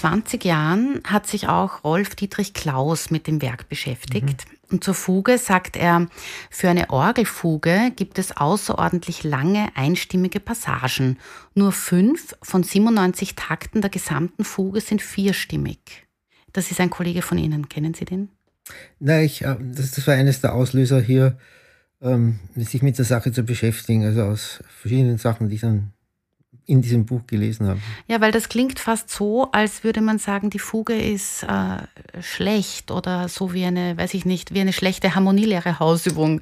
[0.01, 4.45] 20 Jahren hat sich auch Rolf Dietrich Klaus mit dem Werk beschäftigt.
[4.49, 4.57] Mhm.
[4.71, 6.07] Und zur Fuge sagt er,
[6.49, 11.19] für eine Orgelfuge gibt es außerordentlich lange einstimmige Passagen.
[11.53, 16.07] Nur fünf von 97 Takten der gesamten Fuge sind vierstimmig.
[16.51, 17.69] Das ist ein Kollege von Ihnen.
[17.69, 18.29] Kennen Sie den?
[18.99, 21.37] Nein, ich, äh, das, das war eines der Auslöser hier,
[22.01, 24.03] ähm, sich mit der Sache zu beschäftigen.
[24.03, 25.93] Also aus verschiedenen Sachen, die ich dann
[26.65, 27.79] in diesem Buch gelesen habe.
[28.07, 32.91] Ja, weil das klingt fast so, als würde man sagen, die Fuge ist äh, schlecht
[32.91, 36.41] oder so wie eine, weiß ich nicht, wie eine schlechte harmonielehre Hausübung.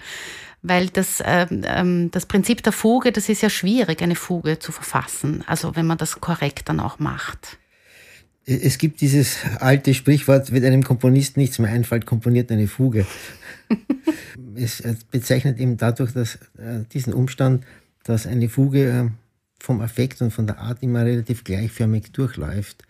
[0.62, 5.44] Weil das, ähm, das Prinzip der Fuge, das ist ja schwierig, eine Fuge zu verfassen.
[5.48, 7.58] Also wenn man das korrekt dann auch macht.
[8.46, 13.06] Es gibt dieses alte Sprichwort, wenn einem Komponisten nichts mehr einfällt, komponiert eine Fuge.
[14.56, 17.64] es bezeichnet eben dadurch, dass äh, diesen Umstand,
[18.04, 19.10] dass eine Fuge äh,
[19.60, 22.84] vom Effekt und von der Art immer relativ gleichförmig durchläuft.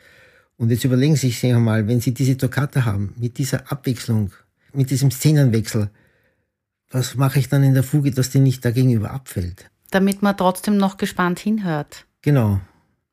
[0.57, 4.31] Und jetzt überlegen Sie sich einmal, wenn Sie diese Toccata haben, mit dieser Abwechslung,
[4.73, 5.89] mit diesem Szenenwechsel,
[6.91, 9.69] was mache ich dann in der Fuge, dass die nicht dagegenüber abfällt?
[9.91, 12.05] Damit man trotzdem noch gespannt hinhört.
[12.21, 12.59] Genau.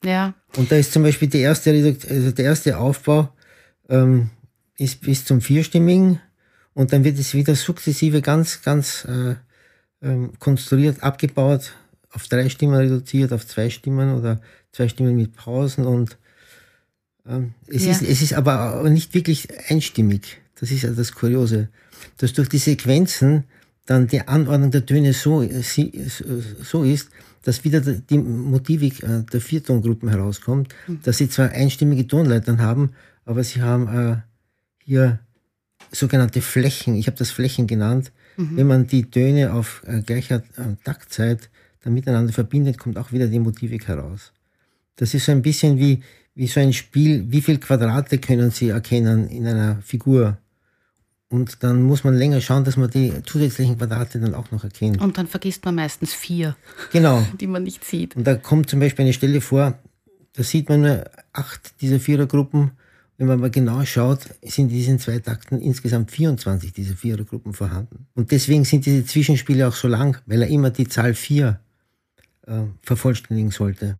[0.04, 0.34] Ja.
[0.56, 1.70] Und da ist zum Beispiel erste,
[2.08, 3.28] also der erste Aufbau
[3.88, 4.30] ähm,
[4.76, 6.20] ist bis zum Vierstimmigen
[6.74, 9.36] und dann wird es wieder sukzessive ganz, ganz äh,
[10.02, 11.72] ähm, konstruiert, abgebaut,
[12.16, 14.40] auf drei Stimmen reduziert, auf zwei Stimmen oder
[14.72, 16.16] zwei Stimmen mit Pausen und
[17.28, 17.92] ähm, es, ja.
[17.92, 20.38] ist, es ist aber nicht wirklich einstimmig.
[20.58, 21.68] Das ist ja das Kuriose.
[22.16, 23.44] Dass durch die Sequenzen
[23.84, 25.46] dann die Anordnung der Töne so,
[26.62, 27.10] so ist,
[27.42, 31.00] dass wieder die Motivik äh, der Viertongruppen herauskommt, mhm.
[31.02, 32.92] dass sie zwar einstimmige Tonleitern haben,
[33.26, 34.16] aber sie haben äh,
[34.82, 35.20] hier
[35.92, 38.56] sogenannte Flächen, ich habe das Flächen genannt, mhm.
[38.56, 41.50] wenn man die Töne auf äh, gleicher äh, Taktzeit
[41.86, 44.32] dann miteinander verbindet, kommt auch wieder die Motivik heraus.
[44.96, 46.02] Das ist so ein bisschen wie,
[46.34, 50.38] wie so ein Spiel, wie viele Quadrate können Sie erkennen in einer Figur.
[51.28, 55.00] Und dann muss man länger schauen, dass man die zusätzlichen Quadrate dann auch noch erkennt.
[55.00, 56.56] Und dann vergisst man meistens vier,
[56.92, 57.24] genau.
[57.40, 58.16] die man nicht sieht.
[58.16, 59.78] Und da kommt zum Beispiel eine Stelle vor,
[60.32, 62.72] da sieht man nur acht dieser Vierergruppen.
[63.18, 68.06] Wenn man mal genau schaut, sind in diesen zwei Takten insgesamt 24 dieser Vierergruppen vorhanden.
[68.14, 71.60] Und deswegen sind diese Zwischenspiele auch so lang, weil er immer die Zahl vier
[72.46, 73.96] äh, vervollständigen sollte.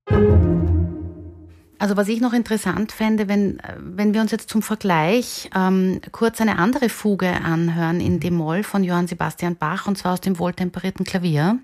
[1.78, 6.40] Also was ich noch interessant fände, wenn, wenn wir uns jetzt zum Vergleich ähm, kurz
[6.40, 11.04] eine andere Fuge anhören in D-Moll von Johann Sebastian Bach und zwar aus dem wohltemperierten
[11.04, 11.58] Klavier.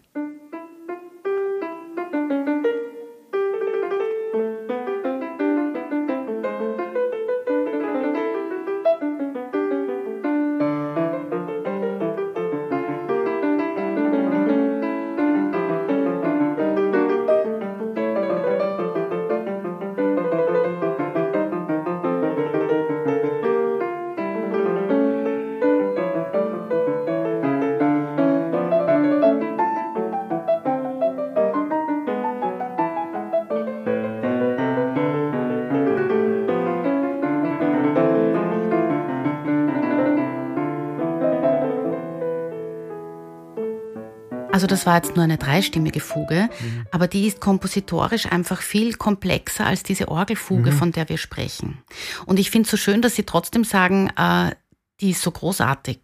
[44.62, 46.86] Also das war jetzt nur eine dreistimmige Fuge, mhm.
[46.92, 50.76] aber die ist kompositorisch einfach viel komplexer als diese Orgelfuge, mhm.
[50.76, 51.78] von der wir sprechen.
[52.26, 54.52] Und ich finde es so schön, dass Sie trotzdem sagen, äh,
[55.00, 55.98] die ist so großartig.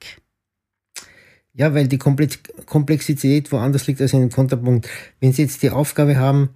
[1.53, 4.89] Ja, weil die Komplexität woanders liegt als in dem Kontrapunkt.
[5.21, 6.49] Wenn Sie jetzt die Aufgabe haben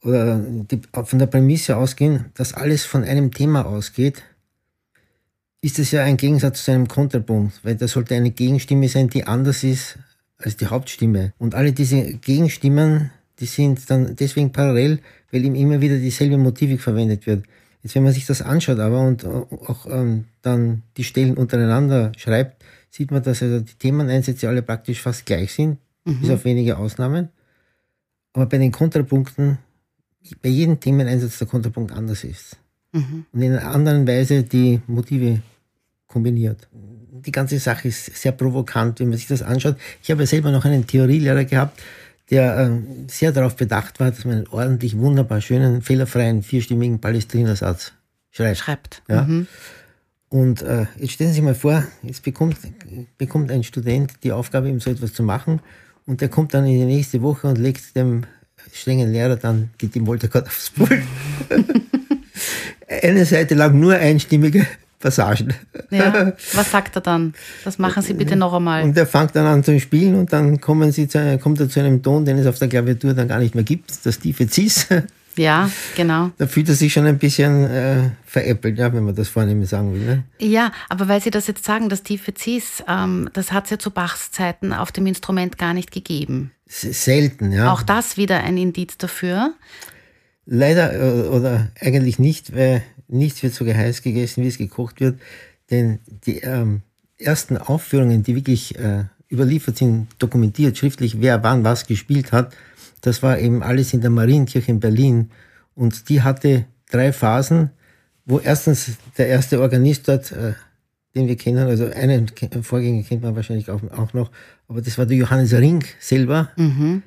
[0.00, 4.22] oder die, von der Prämisse ausgehen, dass alles von einem Thema ausgeht,
[5.60, 9.24] ist das ja ein Gegensatz zu einem Kontrapunkt, weil da sollte eine Gegenstimme sein, die
[9.26, 9.98] anders ist
[10.44, 11.32] als die Hauptstimme.
[11.38, 15.00] Und alle diese Gegenstimmen, die sind dann deswegen parallel,
[15.30, 17.44] weil ihm immer wieder dieselbe Motivik verwendet wird.
[17.82, 22.62] Jetzt, wenn man sich das anschaut aber und auch ähm, dann die Stellen untereinander schreibt,
[22.90, 26.20] sieht man, dass also die Themeneinsätze alle praktisch fast gleich sind, mhm.
[26.20, 27.30] bis auf wenige Ausnahmen.
[28.34, 29.58] Aber bei den Kontrapunkten,
[30.42, 32.56] bei jedem Themeneinsatz der Kontrapunkt anders ist.
[32.92, 33.26] Mhm.
[33.32, 35.42] Und in einer anderen Weise die Motive
[36.06, 36.68] kombiniert
[37.24, 39.76] die ganze Sache ist sehr provokant, wenn man sich das anschaut.
[40.02, 41.80] Ich habe ja selber noch einen Theorielehrer gehabt,
[42.30, 42.70] der äh,
[43.08, 47.92] sehr darauf bedacht war, dass man einen ordentlich, wunderbar schönen, fehlerfreien, vierstimmigen Palestrinersatz
[48.30, 48.58] schreibt.
[48.58, 49.02] Schreibt.
[49.08, 49.22] Ja.
[49.24, 49.46] Mhm.
[50.28, 52.56] Und äh, jetzt stellen Sie sich mal vor, jetzt bekommt,
[53.18, 55.60] bekommt ein Student die Aufgabe, ihm so etwas zu machen
[56.06, 58.24] und der kommt dann in die nächste Woche und legt dem
[58.72, 61.02] strengen Lehrer dann, geht ihm Voltagott aufs Pult.
[63.02, 64.66] Eine Seite lang nur einstimmige
[65.02, 65.52] Passagen.
[65.90, 67.34] Ja, was sagt er dann?
[67.64, 68.84] Das machen Sie bitte noch einmal.
[68.84, 71.80] Und er fängt dann an zu spielen und dann kommen Sie zu, kommt er zu
[71.80, 74.86] einem Ton, den es auf der Klaviatur dann gar nicht mehr gibt, das tiefe Cis.
[75.34, 76.30] Ja, genau.
[76.36, 79.94] Da fühlt er sich schon ein bisschen äh, veräppelt, ja, wenn man das vornehm sagen
[79.94, 80.04] will.
[80.04, 80.24] Ne?
[80.38, 83.78] Ja, aber weil Sie das jetzt sagen, das tiefe Cis, ähm, das hat es ja
[83.78, 86.50] zu Bachs Zeiten auf dem Instrument gar nicht gegeben.
[86.66, 87.72] Selten, ja.
[87.72, 89.54] Auch das wieder ein Indiz dafür.
[90.44, 92.82] Leider äh, oder eigentlich nicht, weil
[93.12, 95.20] nichts wird so heiß gegessen, wie es gekocht wird.
[95.70, 96.82] Denn die ähm,
[97.18, 102.54] ersten Aufführungen, die wirklich äh, überliefert sind, dokumentiert, schriftlich, wer wann was gespielt hat,
[103.00, 105.30] das war eben alles in der Marienkirche in Berlin.
[105.74, 107.70] Und die hatte drei Phasen,
[108.24, 110.52] wo erstens der erste Organist dort, äh,
[111.14, 112.28] den wir kennen, also einen
[112.62, 114.30] Vorgänger kennt man wahrscheinlich auch, auch noch,
[114.68, 116.50] aber das war der Johannes Ring selber.
[116.56, 117.02] Mhm.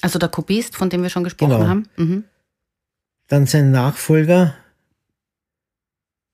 [0.00, 1.68] Also der Kubist, von dem wir schon gesprochen genau.
[1.68, 1.88] haben.
[1.96, 2.24] Mhm.
[3.28, 4.54] Dann sein Nachfolger,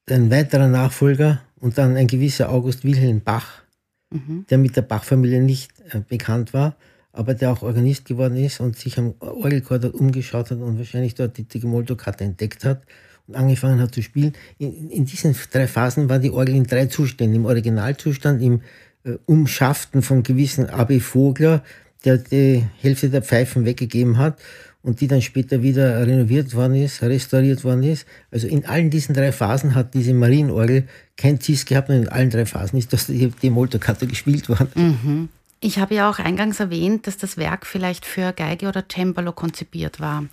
[0.08, 3.62] ein weiterer Nachfolger und dann ein gewisser August Wilhelm Bach,
[4.10, 4.46] mhm.
[4.48, 6.76] der mit der Bach-Familie nicht äh, bekannt war
[7.12, 11.36] aber der auch Organist geworden ist und sich am Orgelchor umgeschaut hat und wahrscheinlich dort
[11.36, 12.82] die Tigomolto-Karte entdeckt hat
[13.26, 14.34] und angefangen hat zu spielen.
[14.58, 17.36] In, in, diesen drei Phasen war die Orgel in drei Zuständen.
[17.36, 18.62] Im Originalzustand, im
[19.04, 21.00] äh, Umschaften von gewissen A.B.
[21.00, 21.64] Vogler,
[22.04, 24.40] der die Hälfte der Pfeifen weggegeben hat
[24.82, 28.06] und die dann später wieder renoviert worden ist, restauriert worden ist.
[28.30, 32.30] Also in allen diesen drei Phasen hat diese Marienorgel kein Cis gehabt und in allen
[32.30, 34.68] drei Phasen ist das die, die Molto-Karte gespielt worden.
[34.74, 35.28] Mhm.
[35.60, 40.00] Ich habe ja auch eingangs erwähnt, dass das Werk vielleicht für Geige oder Cembalo konzipiert
[40.00, 40.24] war.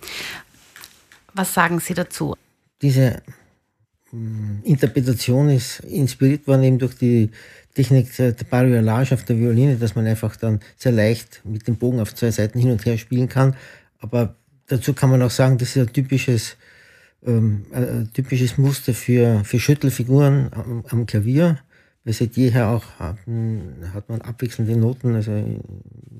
[1.34, 2.34] Was sagen Sie dazu?
[2.80, 3.20] Diese
[4.10, 7.30] hm, Interpretation ist inspiriert worden eben durch die
[7.74, 12.00] Technik der Bariolage auf der Violine, dass man einfach dann sehr leicht mit dem Bogen
[12.00, 13.54] auf zwei Seiten hin und her spielen kann.
[14.00, 16.56] Aber dazu kann man auch sagen, das ist ein typisches,
[17.26, 21.58] ähm, ein typisches Muster für, für Schüttelfiguren am, am Klavier
[22.12, 23.60] seit jeher auch hatten,
[23.92, 25.32] hat man abwechselnde Noten, also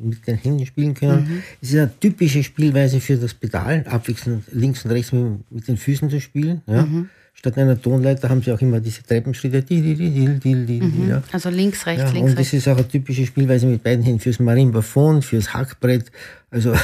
[0.00, 1.22] mit den Händen spielen können.
[1.22, 1.42] Mhm.
[1.60, 5.76] Es ist eine typische Spielweise für das Pedal, abwechselnd links und rechts mit, mit den
[5.76, 6.62] Füßen zu spielen.
[6.66, 6.84] Ja.
[6.84, 7.08] Mhm.
[7.34, 9.64] Statt einer Tonleiter haben sie auch immer diese Treppenschritte.
[9.70, 11.08] Mhm.
[11.08, 11.22] Ja.
[11.30, 14.18] Also links, rechts, ja, links, Und das ist auch eine typische Spielweise mit beiden Händen
[14.18, 16.10] fürs Marimbafon, fürs Hackbrett.
[16.50, 16.74] Also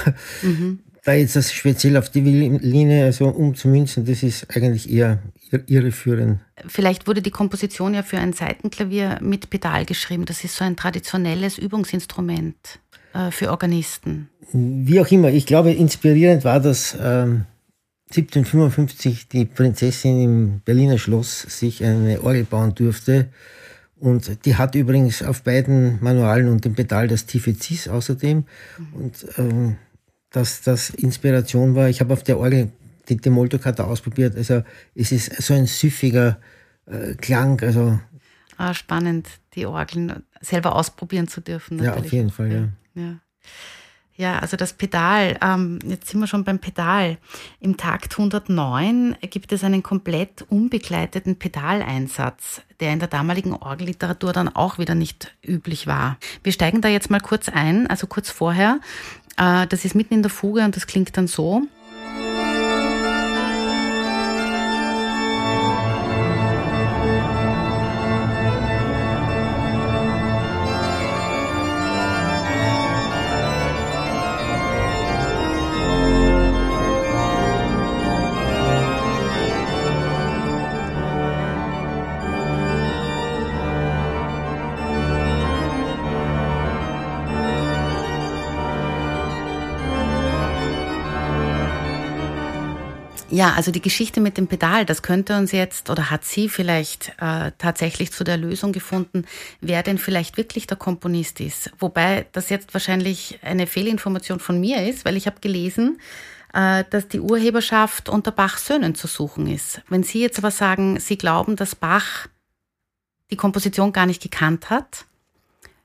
[0.42, 0.78] mhm.
[1.04, 5.22] Da jetzt das speziell auf die Linie also umzumünzen, das ist eigentlich eher
[5.66, 6.40] irreführend.
[6.66, 10.24] Vielleicht wurde die Komposition ja für ein Seitenklavier mit Pedal geschrieben.
[10.24, 12.80] Das ist so ein traditionelles Übungsinstrument
[13.12, 14.28] äh, für Organisten.
[14.52, 17.44] Wie auch immer, ich glaube, inspirierend war, dass ähm,
[18.10, 23.28] 1755 die Prinzessin im Berliner Schloss sich eine Orgel bauen durfte.
[23.98, 28.38] Und die hat übrigens auf beiden Manualen und dem Pedal das tiefe Cis außerdem.
[28.78, 28.86] Mhm.
[28.92, 29.76] Und ähm,
[30.34, 31.88] dass das Inspiration war.
[31.88, 32.72] Ich habe auf der Orgel
[33.08, 34.36] die, die Moltokarte ausprobiert.
[34.36, 34.62] Also
[34.94, 36.38] es ist so ein süffiger
[36.86, 37.60] äh, Klang.
[37.60, 38.00] Also
[38.56, 41.76] ah, spannend, die Orgeln selber ausprobieren zu dürfen.
[41.76, 41.96] Natürlich.
[41.96, 43.00] Ja, auf jeden Fall, ja.
[43.00, 43.20] ja.
[44.16, 47.18] Ja, also das Pedal, ähm, jetzt sind wir schon beim Pedal.
[47.58, 54.48] Im Takt 109 gibt es einen komplett unbegleiteten Pedaleinsatz, der in der damaligen Orgelliteratur dann
[54.48, 56.16] auch wieder nicht üblich war.
[56.44, 58.78] Wir steigen da jetzt mal kurz ein, also kurz vorher.
[59.36, 61.62] Äh, das ist mitten in der Fuge und das klingt dann so.
[93.34, 97.08] Ja, also die Geschichte mit dem Pedal, das könnte uns jetzt oder hat sie vielleicht
[97.18, 99.24] äh, tatsächlich zu der Lösung gefunden,
[99.60, 101.72] wer denn vielleicht wirklich der Komponist ist.
[101.80, 105.98] Wobei das jetzt wahrscheinlich eine Fehlinformation von mir ist, weil ich habe gelesen,
[106.52, 109.82] äh, dass die Urheberschaft unter Bachs Söhnen zu suchen ist.
[109.88, 112.28] Wenn Sie jetzt aber sagen, Sie glauben, dass Bach
[113.32, 115.06] die Komposition gar nicht gekannt hat,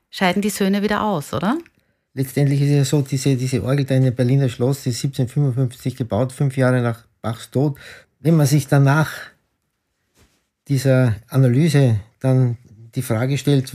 [0.08, 1.58] scheiden die Söhne wieder aus, oder?
[2.14, 5.04] Letztendlich ist es ja so, diese, diese Orgel da in dem Berliner Schloss, die ist
[5.04, 7.78] 1755 gebaut, fünf Jahre nach Bachs Tod.
[8.20, 9.10] Wenn man sich danach
[10.68, 12.56] dieser Analyse dann
[12.94, 13.72] die Frage stellt,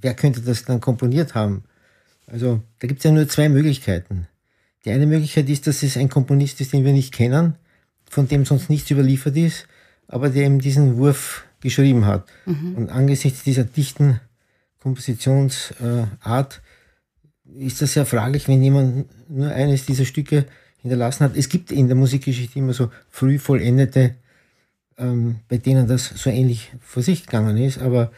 [0.00, 1.64] wer könnte das dann komponiert haben?
[2.26, 4.26] Also da gibt es ja nur zwei Möglichkeiten.
[4.84, 7.56] Die eine Möglichkeit ist, dass es ein Komponist ist, den wir nicht kennen,
[8.08, 9.66] von dem sonst nichts überliefert ist,
[10.06, 12.26] aber der eben diesen Wurf geschrieben hat.
[12.46, 12.74] Mhm.
[12.76, 14.20] Und angesichts dieser dichten
[14.78, 16.62] Kompositionsart
[17.58, 20.46] ist das sehr fraglich, wenn jemand nur eines dieser Stücke
[20.86, 21.36] hinterlassen hat.
[21.36, 24.14] Es gibt in der Musikgeschichte immer so früh vollendete,
[24.98, 28.10] ähm, bei denen das so ähnlich vor sich gegangen ist, aber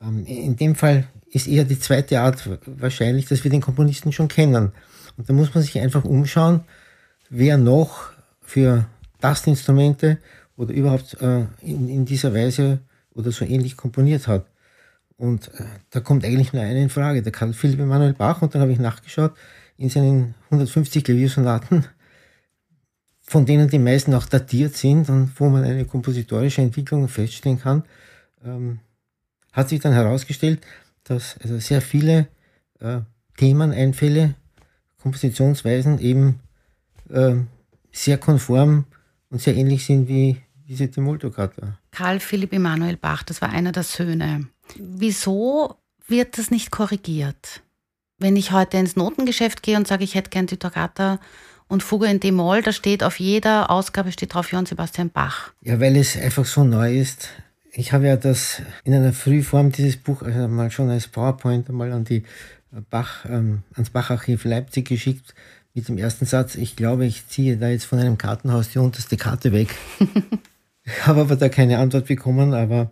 [0.00, 4.28] ähm, in dem Fall ist eher die zweite Art wahrscheinlich, dass wir den Komponisten schon
[4.28, 4.72] kennen.
[5.16, 6.60] Und da muss man sich einfach umschauen,
[7.30, 8.10] wer noch
[8.42, 8.86] für
[9.20, 10.18] Tastinstrumente
[10.56, 12.80] oder überhaupt äh, in, in, dieser Weise
[13.14, 14.46] oder so ähnlich komponiert hat.
[15.16, 18.42] Und äh, da kommt eigentlich nur eine in Frage, der Karl Philipp Emanuel Bach.
[18.42, 19.32] Und dann habe ich nachgeschaut,
[19.78, 21.86] in seinen 150 Klaviersonaten,
[23.32, 27.82] von denen die meisten auch datiert sind und wo man eine kompositorische Entwicklung feststellen kann,
[28.44, 28.80] ähm,
[29.54, 30.60] hat sich dann herausgestellt,
[31.04, 32.28] dass also sehr viele
[32.80, 32.98] äh,
[33.38, 34.34] Themeneinfälle,
[35.00, 36.40] Kompositionsweisen eben
[37.08, 37.36] äh,
[37.90, 38.84] sehr konform
[39.30, 40.36] und sehr ähnlich sind wie
[40.68, 41.78] diese Tumultoccata.
[41.90, 44.46] Karl Philipp Emanuel Bach, das war einer der Söhne.
[44.76, 45.76] Wieso
[46.06, 47.62] wird das nicht korrigiert?
[48.18, 51.18] Wenn ich heute ins Notengeschäft gehe und sage, ich hätte gern die Toccata
[51.72, 55.52] und Fuge in D-Moll, da steht auf jeder Ausgabe steht drauf Johann Sebastian Bach.
[55.62, 57.30] Ja, weil es einfach so neu ist.
[57.72, 61.90] Ich habe ja das in einer Frühform dieses Buch also mal schon als PowerPoint einmal
[61.92, 62.24] an die
[62.90, 65.34] Bach, ähm, ans Bacharchiv Leipzig geschickt
[65.72, 66.56] mit dem ersten Satz.
[66.56, 69.74] Ich glaube, ich ziehe da jetzt von einem Kartenhaus die unterste Karte weg.
[70.84, 72.90] ich habe aber da keine Antwort bekommen, aber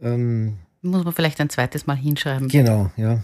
[0.00, 2.48] ähm, muss man vielleicht ein zweites Mal hinschreiben.
[2.48, 3.20] Genau, ja.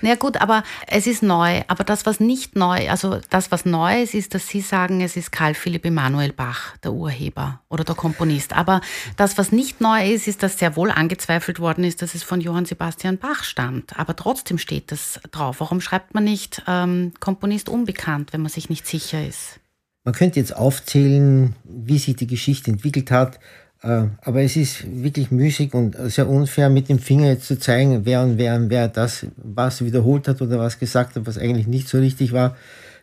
[0.00, 1.62] Na ja, gut, aber es ist neu.
[1.68, 5.16] Aber das, was nicht neu, also das, was neu ist, ist, dass Sie sagen, es
[5.16, 8.54] ist Karl Philipp Emanuel Bach, der Urheber oder der Komponist.
[8.54, 8.80] Aber
[9.16, 12.40] das, was nicht neu ist, ist, dass sehr wohl angezweifelt worden ist, dass es von
[12.40, 13.98] Johann Sebastian Bach stammt.
[13.98, 15.60] Aber trotzdem steht das drauf.
[15.60, 19.60] Warum schreibt man nicht ähm, Komponist unbekannt, wenn man sich nicht sicher ist?
[20.04, 23.38] Man könnte jetzt aufzählen, wie sich die Geschichte entwickelt hat.
[23.82, 28.04] Äh, aber es ist wirklich müßig und sehr unfair, mit dem Finger jetzt zu zeigen,
[28.04, 31.66] wer und wer und wer das was wiederholt hat oder was gesagt hat, was eigentlich
[31.66, 32.56] nicht so richtig war.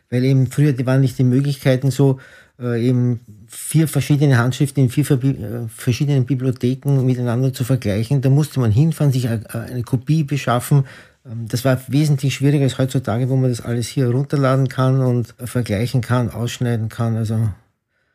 [0.08, 2.18] Weil eben früher die waren nicht die Möglichkeiten so,
[2.60, 8.20] äh, eben vier verschiedene Handschriften in vier äh, verschiedenen Bibliotheken miteinander zu vergleichen.
[8.22, 10.84] Da musste man hinfahren, sich eine Kopie beschaffen.
[11.26, 15.34] Ähm, das war wesentlich schwieriger als heutzutage, wo man das alles hier runterladen kann und
[15.44, 17.16] vergleichen kann, ausschneiden kann.
[17.16, 17.50] Also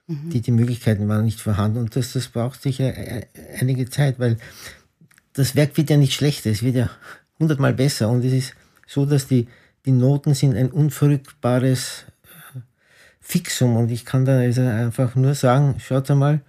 [0.07, 0.29] Mhm.
[0.29, 2.93] Die, die Möglichkeiten waren nicht vorhanden und das, das braucht sicher
[3.59, 4.37] einige Zeit, weil
[5.33, 6.89] das Werk wird ja nicht schlechter, es wird ja
[7.39, 8.55] hundertmal besser und es ist
[8.87, 9.47] so, dass die,
[9.85, 12.05] die Noten sind ein unverrückbares
[12.55, 12.59] äh,
[13.19, 16.41] Fixum und ich kann da also einfach nur sagen, schaut einmal,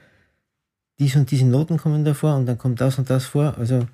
[0.98, 3.56] dies und diese Noten kommen davor und dann kommt das und das vor.
[3.58, 3.86] Also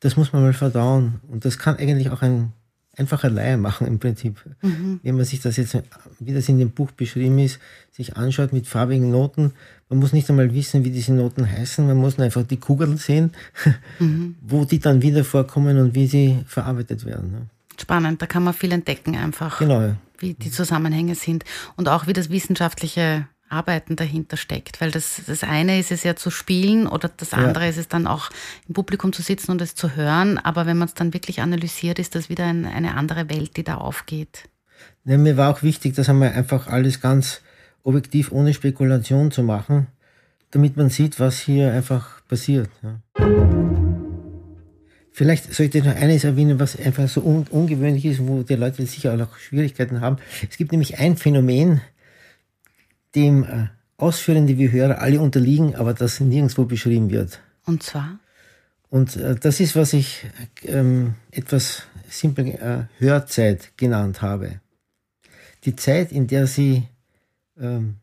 [0.00, 2.52] das muss man mal verdauen und das kann eigentlich auch ein
[2.96, 4.40] einfacher Laie machen im Prinzip.
[4.62, 5.00] Mhm.
[5.02, 5.76] Wenn man sich das jetzt,
[6.20, 7.58] wie das in dem Buch beschrieben ist,
[7.92, 9.52] sich anschaut mit farbigen Noten,
[9.88, 12.96] man muss nicht einmal wissen, wie diese Noten heißen, man muss nur einfach die Kugeln
[12.96, 13.32] sehen,
[13.98, 14.36] mhm.
[14.40, 17.50] wo die dann wieder vorkommen und wie sie verarbeitet werden.
[17.80, 19.58] Spannend, da kann man viel entdecken einfach.
[19.58, 19.94] Genau.
[20.18, 21.44] Wie die Zusammenhänge sind
[21.76, 24.80] und auch wie das wissenschaftliche Arbeiten dahinter steckt.
[24.80, 27.70] Weil das, das eine ist es ja zu spielen oder das andere ja.
[27.70, 28.30] ist es dann auch
[28.68, 30.38] im Publikum zu sitzen und es zu hören.
[30.38, 33.64] Aber wenn man es dann wirklich analysiert, ist das wieder ein, eine andere Welt, die
[33.64, 34.48] da aufgeht.
[35.04, 37.40] Ja, mir war auch wichtig, das einmal einfach alles ganz
[37.82, 39.86] objektiv ohne Spekulation zu machen,
[40.50, 42.70] damit man sieht, was hier einfach passiert.
[42.82, 43.00] Ja.
[45.16, 48.84] Vielleicht sollte ich noch eines erwähnen, was einfach so un ungewöhnlich ist, wo die Leute
[48.84, 50.16] sicher auch Schwierigkeiten haben.
[50.50, 51.82] Es gibt nämlich ein Phänomen,
[53.14, 57.40] dem äh, Ausführen, die wir hören, alle unterliegen, aber das nirgendwo beschrieben wird.
[57.64, 58.18] Und zwar?
[58.90, 60.26] Und äh, das ist, was ich
[60.62, 64.60] ähm, etwas simpel äh, Hörzeit genannt habe.
[65.64, 66.84] Die Zeit, in der Sie
[67.58, 67.96] ähm,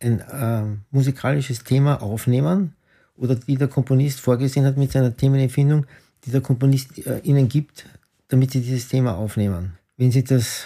[0.00, 2.74] ein äh, musikalisches Thema aufnehmen
[3.16, 5.86] oder die der Komponist vorgesehen hat mit seiner Themenempfindung,
[6.24, 7.86] die der Komponist äh, Ihnen gibt,
[8.28, 9.74] damit Sie dieses Thema aufnehmen.
[9.96, 10.64] Wenn Sie das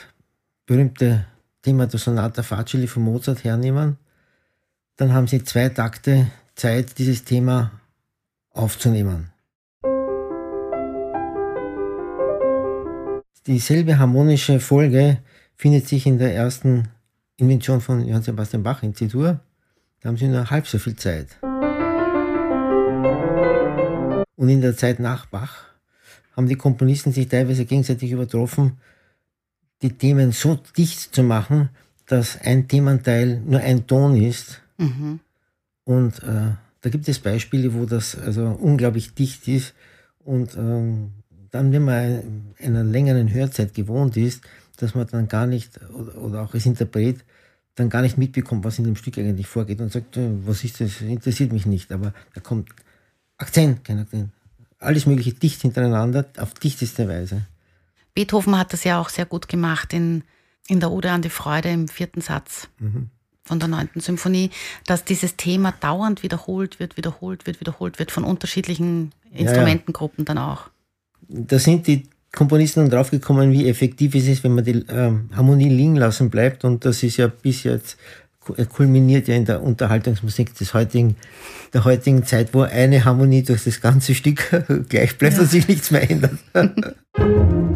[0.66, 1.26] berühmte
[1.67, 3.97] Thema der Sonata Facili von Mozart hernehmen,
[4.99, 7.73] dann haben Sie zwei Takte Zeit, dieses Thema
[8.53, 9.33] aufzunehmen.
[13.49, 15.19] Dieselbe harmonische Folge
[15.57, 16.87] findet sich in der ersten
[17.37, 19.41] Invention von Johann Sebastian Bach in C-Dur.
[20.01, 21.37] Da haben Sie nur halb so viel Zeit.
[24.37, 25.64] Und in der Zeit nach Bach
[26.37, 28.79] haben die Komponisten sich teilweise gegenseitig übertroffen,
[29.83, 31.70] die Themen so dicht zu machen,
[32.07, 34.61] dass ein Thementeil nur ein Ton ist.
[34.79, 35.20] Mhm.
[35.85, 39.74] Und äh, da gibt es Beispiele, wo das also unglaublich dicht ist.
[40.24, 41.12] Und ähm,
[41.51, 44.43] dann, wenn man einer längeren Hörzeit gewohnt ist,
[44.77, 47.24] dass man dann gar nicht, oder, oder auch als Interpret,
[47.74, 50.81] dann gar nicht mitbekommt, was in dem Stück eigentlich vorgeht und sagt, äh, was ist
[50.81, 51.93] das, interessiert mich nicht.
[51.93, 52.70] Aber da kommt
[53.37, 54.31] Akzent, kein Akzent.
[54.79, 57.47] Alles Mögliche dicht hintereinander, auf dichteste Weise.
[58.17, 60.25] Beethoven hat das ja auch sehr gut gemacht in,
[60.67, 63.11] in der Ode an die Freude im vierten Satz mhm.
[63.45, 64.51] von der neunten Symphonie,
[64.87, 70.35] dass dieses Thema dauernd wiederholt wird, wiederholt wird, wiederholt wird von unterschiedlichen Instrumentengruppen ja, ja.
[70.35, 70.62] dann auch.
[71.29, 75.69] Da sind die Komponisten dann draufgekommen, wie effektiv es ist, wenn man die ähm, Harmonie
[75.69, 76.64] liegen lassen bleibt.
[76.64, 77.99] Und das ist ja bis jetzt
[78.73, 81.17] kulminiert ja in der Unterhaltungsmusik des heutigen,
[81.75, 85.43] der heutigen Zeit, wo eine Harmonie durch das ganze Stück gleich bleibt ja.
[85.43, 86.39] und sich nichts mehr ändert.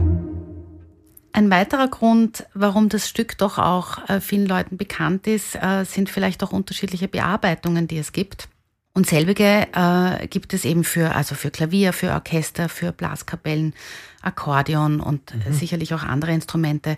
[1.33, 6.11] Ein weiterer Grund, warum das Stück doch auch äh, vielen Leuten bekannt ist, äh, sind
[6.11, 8.49] vielleicht auch unterschiedliche Bearbeitungen, die es gibt.
[8.93, 13.74] Und selbige äh, gibt es eben für, also für Klavier, für Orchester, für Blaskapellen,
[14.22, 15.53] Akkordeon und mhm.
[15.53, 16.97] sicherlich auch andere Instrumente.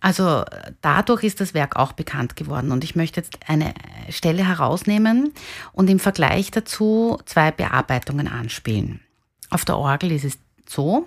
[0.00, 0.44] Also
[0.80, 2.72] dadurch ist das Werk auch bekannt geworden.
[2.72, 3.74] Und ich möchte jetzt eine
[4.08, 5.34] Stelle herausnehmen
[5.72, 9.00] und im Vergleich dazu zwei Bearbeitungen anspielen.
[9.50, 11.06] Auf der Orgel ist es so,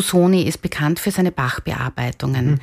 [0.00, 2.52] Busoni ist bekannt für seine Bach-Bearbeitungen.
[2.52, 2.60] Mhm.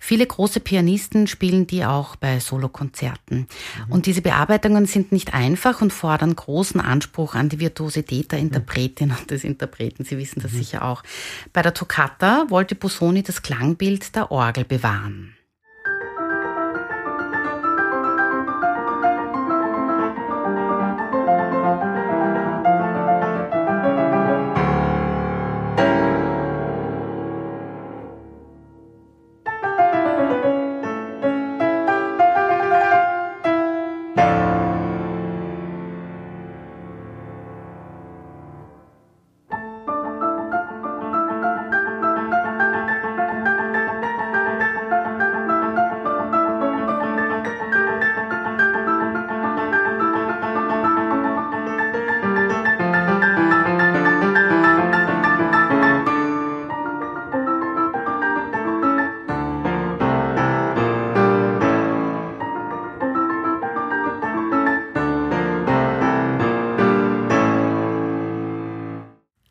[0.00, 3.46] Viele große Pianisten spielen die auch bei Solokonzerten.
[3.86, 3.92] Mhm.
[3.92, 9.14] Und diese Bearbeitungen sind nicht einfach und fordern großen Anspruch an die Virtuosität der Interpretin
[9.16, 10.04] und des Interpreten.
[10.04, 10.56] Sie wissen das mhm.
[10.56, 11.04] sicher auch.
[11.52, 15.36] Bei der Toccata wollte Busoni das Klangbild der Orgel bewahren.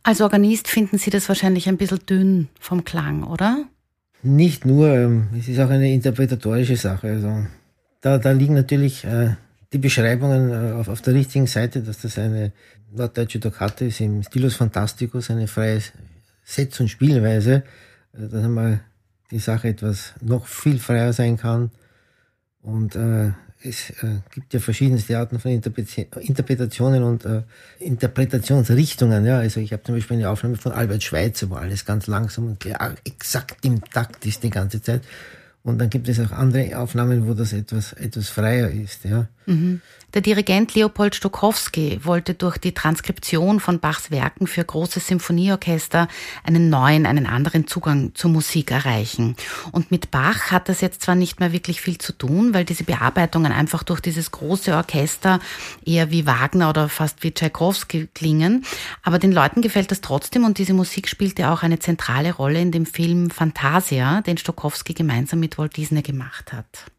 [0.10, 3.66] Als Organist finden Sie das wahrscheinlich ein bisschen dünn vom Klang, oder?
[4.24, 7.10] Nicht nur, ähm, es ist auch eine interpretatorische Sache.
[7.10, 7.45] Also
[8.01, 9.36] da, da liegen natürlich äh,
[9.72, 12.53] die Beschreibungen äh, auf, auf der richtigen Seite, dass das eine
[12.91, 15.80] norddeutsche Toccata ist im Stilus Fantasticus, eine freie
[16.43, 17.62] Setz- und Spielweise,
[18.14, 18.80] äh, dass einmal
[19.30, 21.70] die Sache etwas noch viel freier sein kann.
[22.64, 27.43] Und äh, es äh, gibt ja verschiedenste Arten von Interpretationen und äh,
[27.80, 29.26] Interpretationsrichtungen.
[29.26, 32.47] Ja, also ich habe zum Beispiel eine Aufnahme von Albert Schweitzer, wo alles ganz langsam
[32.47, 32.66] und
[33.03, 35.01] exakt im Takt ist die ganze Zeit.
[35.64, 39.03] Und dann gibt es auch andere Aufnahmen, wo das etwas, etwas freier ist.
[39.03, 39.28] Ja.
[39.45, 39.82] Mhm.
[40.16, 46.07] Der Dirigent Leopold Stokowski wollte durch die Transkription von Bachs Werken für große Symphonieorchester
[46.43, 49.36] einen neuen, einen anderen Zugang zur Musik erreichen.
[49.72, 52.86] Und mit Bach hat das jetzt zwar nicht mehr wirklich viel zu tun, weil diese
[52.86, 55.39] Bearbeitungen einfach durch dieses große Orchester
[55.86, 58.66] eher wie Wagner oder fast wie Tchaikovsky klingen,
[59.03, 62.72] aber den Leuten gefällt das trotzdem und diese Musik spielte auch eine zentrale Rolle in
[62.72, 66.91] dem Film Fantasia, den Stokowski gemeinsam mit Walt Disney gemacht hat.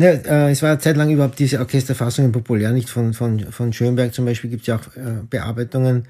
[0.00, 3.72] Ja, äh, es war eine Zeit lang überhaupt diese Orchesterfassungen populär, nicht von, von, von
[3.72, 6.06] Schönberg zum Beispiel gibt es ja auch äh, Bearbeitungen,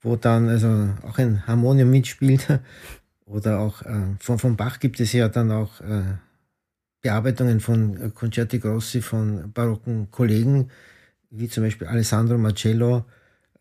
[0.00, 2.46] wo dann also auch ein Harmonium mitspielt.
[3.26, 6.02] Oder auch äh, von, von Bach gibt es ja dann auch äh,
[7.00, 10.70] Bearbeitungen von äh, Concerti Grossi von barocken Kollegen,
[11.30, 13.06] wie zum Beispiel Alessandro Marcello,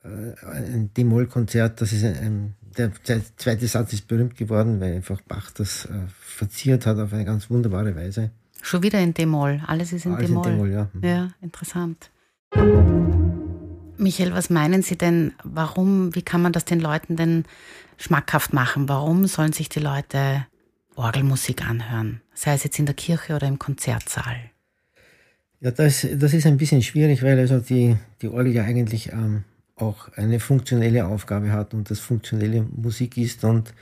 [0.04, 2.92] äh, ein D-Moll-Konzert, das ist ein, der
[3.36, 7.50] zweite Satz ist berühmt geworden, weil einfach Bach das äh, verziert hat auf eine ganz
[7.50, 8.30] wunderbare Weise.
[8.62, 10.72] Schon wieder in D-Moll, alles ist in D-Moll.
[10.72, 10.90] Ja.
[10.94, 11.04] Mhm.
[11.04, 12.12] ja, interessant.
[13.98, 17.46] Michael, was meinen Sie denn, warum, wie kann man das den Leuten denn
[17.98, 18.90] schmackhaft machen?
[18.90, 20.46] Warum sollen sich die Leute
[20.96, 22.22] Orgelmusik anhören?
[22.34, 24.38] Sei es jetzt in der Kirche oder im Konzertsaal?
[25.60, 29.44] Ja, das, das ist ein bisschen schwierig, weil also die, die Orgel ja eigentlich ähm,
[29.76, 33.74] auch eine funktionelle Aufgabe hat und das funktionelle Musik ist und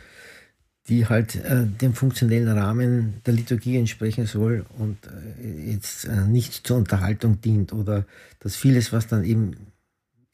[0.89, 6.65] die halt äh, dem funktionellen Rahmen der Liturgie entsprechen soll und äh, jetzt äh, nicht
[6.65, 8.05] zur Unterhaltung dient oder
[8.39, 9.55] dass vieles, was dann eben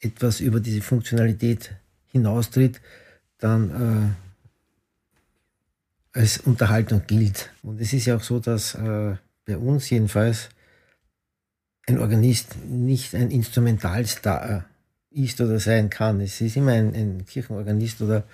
[0.00, 1.72] etwas über diese Funktionalität
[2.06, 2.80] hinaustritt,
[3.38, 4.16] dann
[6.14, 7.50] äh, als Unterhaltung gilt.
[7.62, 10.48] Und es ist ja auch so, dass äh, bei uns jedenfalls
[11.86, 14.64] ein Organist nicht ein Instrumentalstar
[15.10, 16.20] ist oder sein kann.
[16.20, 18.24] Es ist immer ein, ein Kirchenorganist oder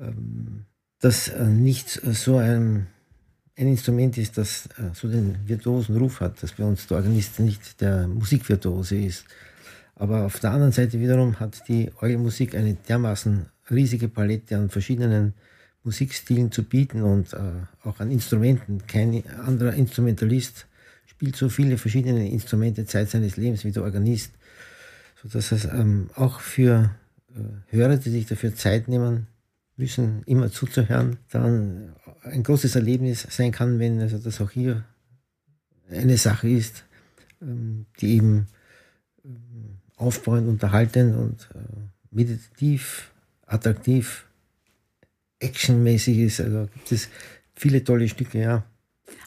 [0.00, 0.64] ähm,
[1.00, 2.86] das äh, nicht so ein,
[3.56, 7.40] ein Instrument ist, das äh, so den virtuosen Ruf hat, dass bei uns der Organist
[7.40, 9.24] nicht der Musikvirtuose ist.
[9.96, 15.34] Aber auf der anderen Seite wiederum hat die Orgelmusik eine dermaßen riesige Palette an verschiedenen
[15.84, 17.38] Musikstilen zu bieten und äh,
[17.84, 18.86] auch an Instrumenten.
[18.86, 20.66] Kein anderer Instrumentalist
[21.06, 24.32] spielt so viele verschiedene Instrumente Zeit seines Lebens wie der Organist,
[25.22, 26.90] sodass es ähm, auch für
[27.34, 29.26] äh, Hörer, die sich dafür Zeit nehmen
[29.76, 34.84] müssen, immer zuzuhören, dann ein großes Erlebnis sein kann, wenn also das auch hier
[35.90, 36.84] eine Sache ist,
[37.42, 38.46] ähm, die eben
[39.24, 41.58] ähm, aufbauend, unterhaltend und äh,
[42.10, 43.10] meditativ,
[43.46, 44.26] attraktiv,
[45.40, 46.40] actionmäßig ist.
[46.40, 47.08] Also gibt es
[47.54, 48.64] viele tolle Stücke, ja.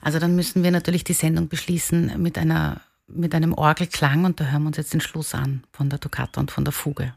[0.02, 4.52] Also dann müssen wir natürlich die Sendung beschließen mit einer mit einem Orgelklang und da
[4.52, 7.14] hören wir uns jetzt den Schluss an von der Toccata und von der Fuge.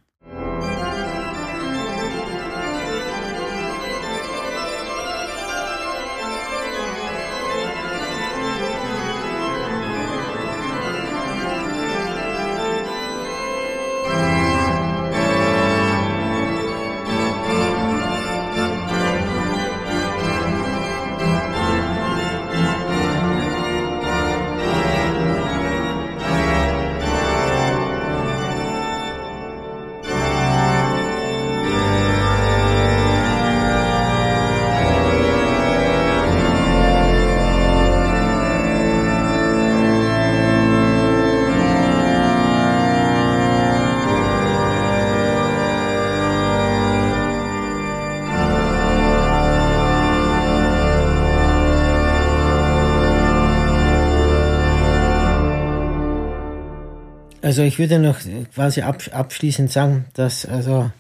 [57.51, 58.20] Also ich würde noch
[58.55, 60.92] quasi abschließend sagen, dass also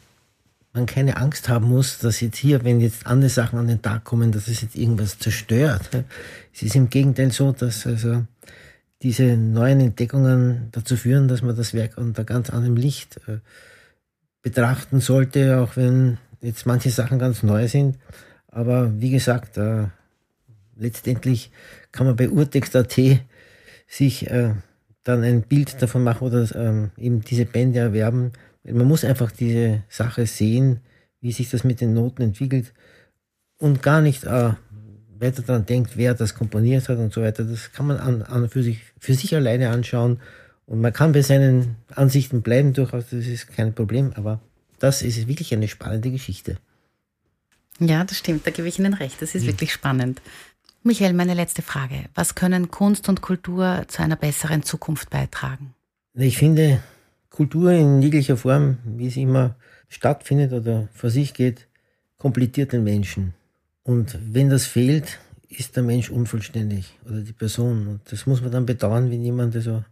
[0.72, 4.02] man keine Angst haben muss, dass jetzt hier, wenn jetzt andere Sachen an den Tag
[4.02, 5.88] kommen, dass es jetzt irgendwas zerstört.
[6.52, 8.24] Es ist im Gegenteil so, dass also
[9.00, 13.38] diese neuen Entdeckungen dazu führen, dass man das Werk unter ganz anderem Licht äh,
[14.42, 17.96] betrachten sollte, auch wenn jetzt manche Sachen ganz neu sind.
[18.48, 19.84] Aber wie gesagt, äh,
[20.76, 21.52] letztendlich
[21.92, 22.98] kann man bei Urtext.at
[23.86, 24.54] sich äh,
[25.10, 28.32] dann ein Bild davon machen oder ähm, eben diese Bände erwerben.
[28.64, 30.80] Man muss einfach diese Sache sehen,
[31.20, 32.72] wie sich das mit den Noten entwickelt
[33.58, 34.52] und gar nicht äh,
[35.18, 37.44] weiter daran denkt, wer das komponiert hat und so weiter.
[37.44, 40.20] Das kann man an, an für, sich, für sich alleine anschauen
[40.66, 44.40] und man kann bei seinen Ansichten bleiben durchaus, das ist kein Problem, aber
[44.78, 46.58] das ist wirklich eine spannende Geschichte.
[47.80, 49.48] Ja, das stimmt, da gebe ich Ihnen recht, das ist mhm.
[49.48, 50.20] wirklich spannend.
[50.82, 52.06] Michael, meine letzte Frage.
[52.14, 55.74] Was können Kunst und Kultur zu einer besseren Zukunft beitragen?
[56.14, 56.82] Ich finde,
[57.28, 59.56] Kultur in jeglicher Form, wie sie immer
[59.90, 61.68] stattfindet oder vor sich geht,
[62.16, 63.34] komplettiert den Menschen.
[63.82, 65.18] Und wenn das fehlt,
[65.50, 67.86] ist der Mensch unvollständig oder die Person.
[67.86, 69.84] Und das muss man dann bedauern, wenn jemand also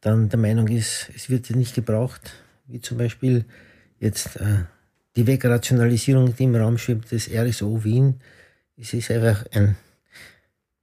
[0.00, 2.32] dann der Meinung ist, es wird nicht gebraucht,
[2.66, 3.44] wie zum Beispiel
[4.00, 4.64] jetzt äh,
[5.14, 8.20] die Wegrationalisierung, die im Raum schwebt, des RSO Wien.
[8.76, 9.76] Es ist einfach ein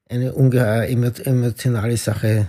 [0.10, 2.48] eine ungeheuer emotionale Sache,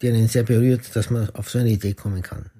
[0.00, 2.50] die einen sehr berührt, dass man auf so eine Idee kommen kann.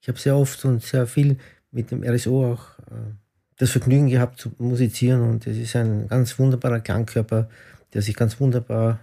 [0.00, 1.38] Ich habe sehr oft und sehr viel
[1.70, 3.14] mit dem RSO auch äh,
[3.56, 7.48] das Vergnügen gehabt zu musizieren und es ist ein ganz wunderbarer Klangkörper,
[7.92, 9.00] der sich ganz wunderbar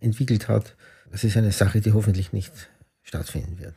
[0.00, 0.74] entwickelt hat.
[1.10, 2.52] das ist eine Sache, die hoffentlich nicht
[3.02, 3.74] stattfinden wird.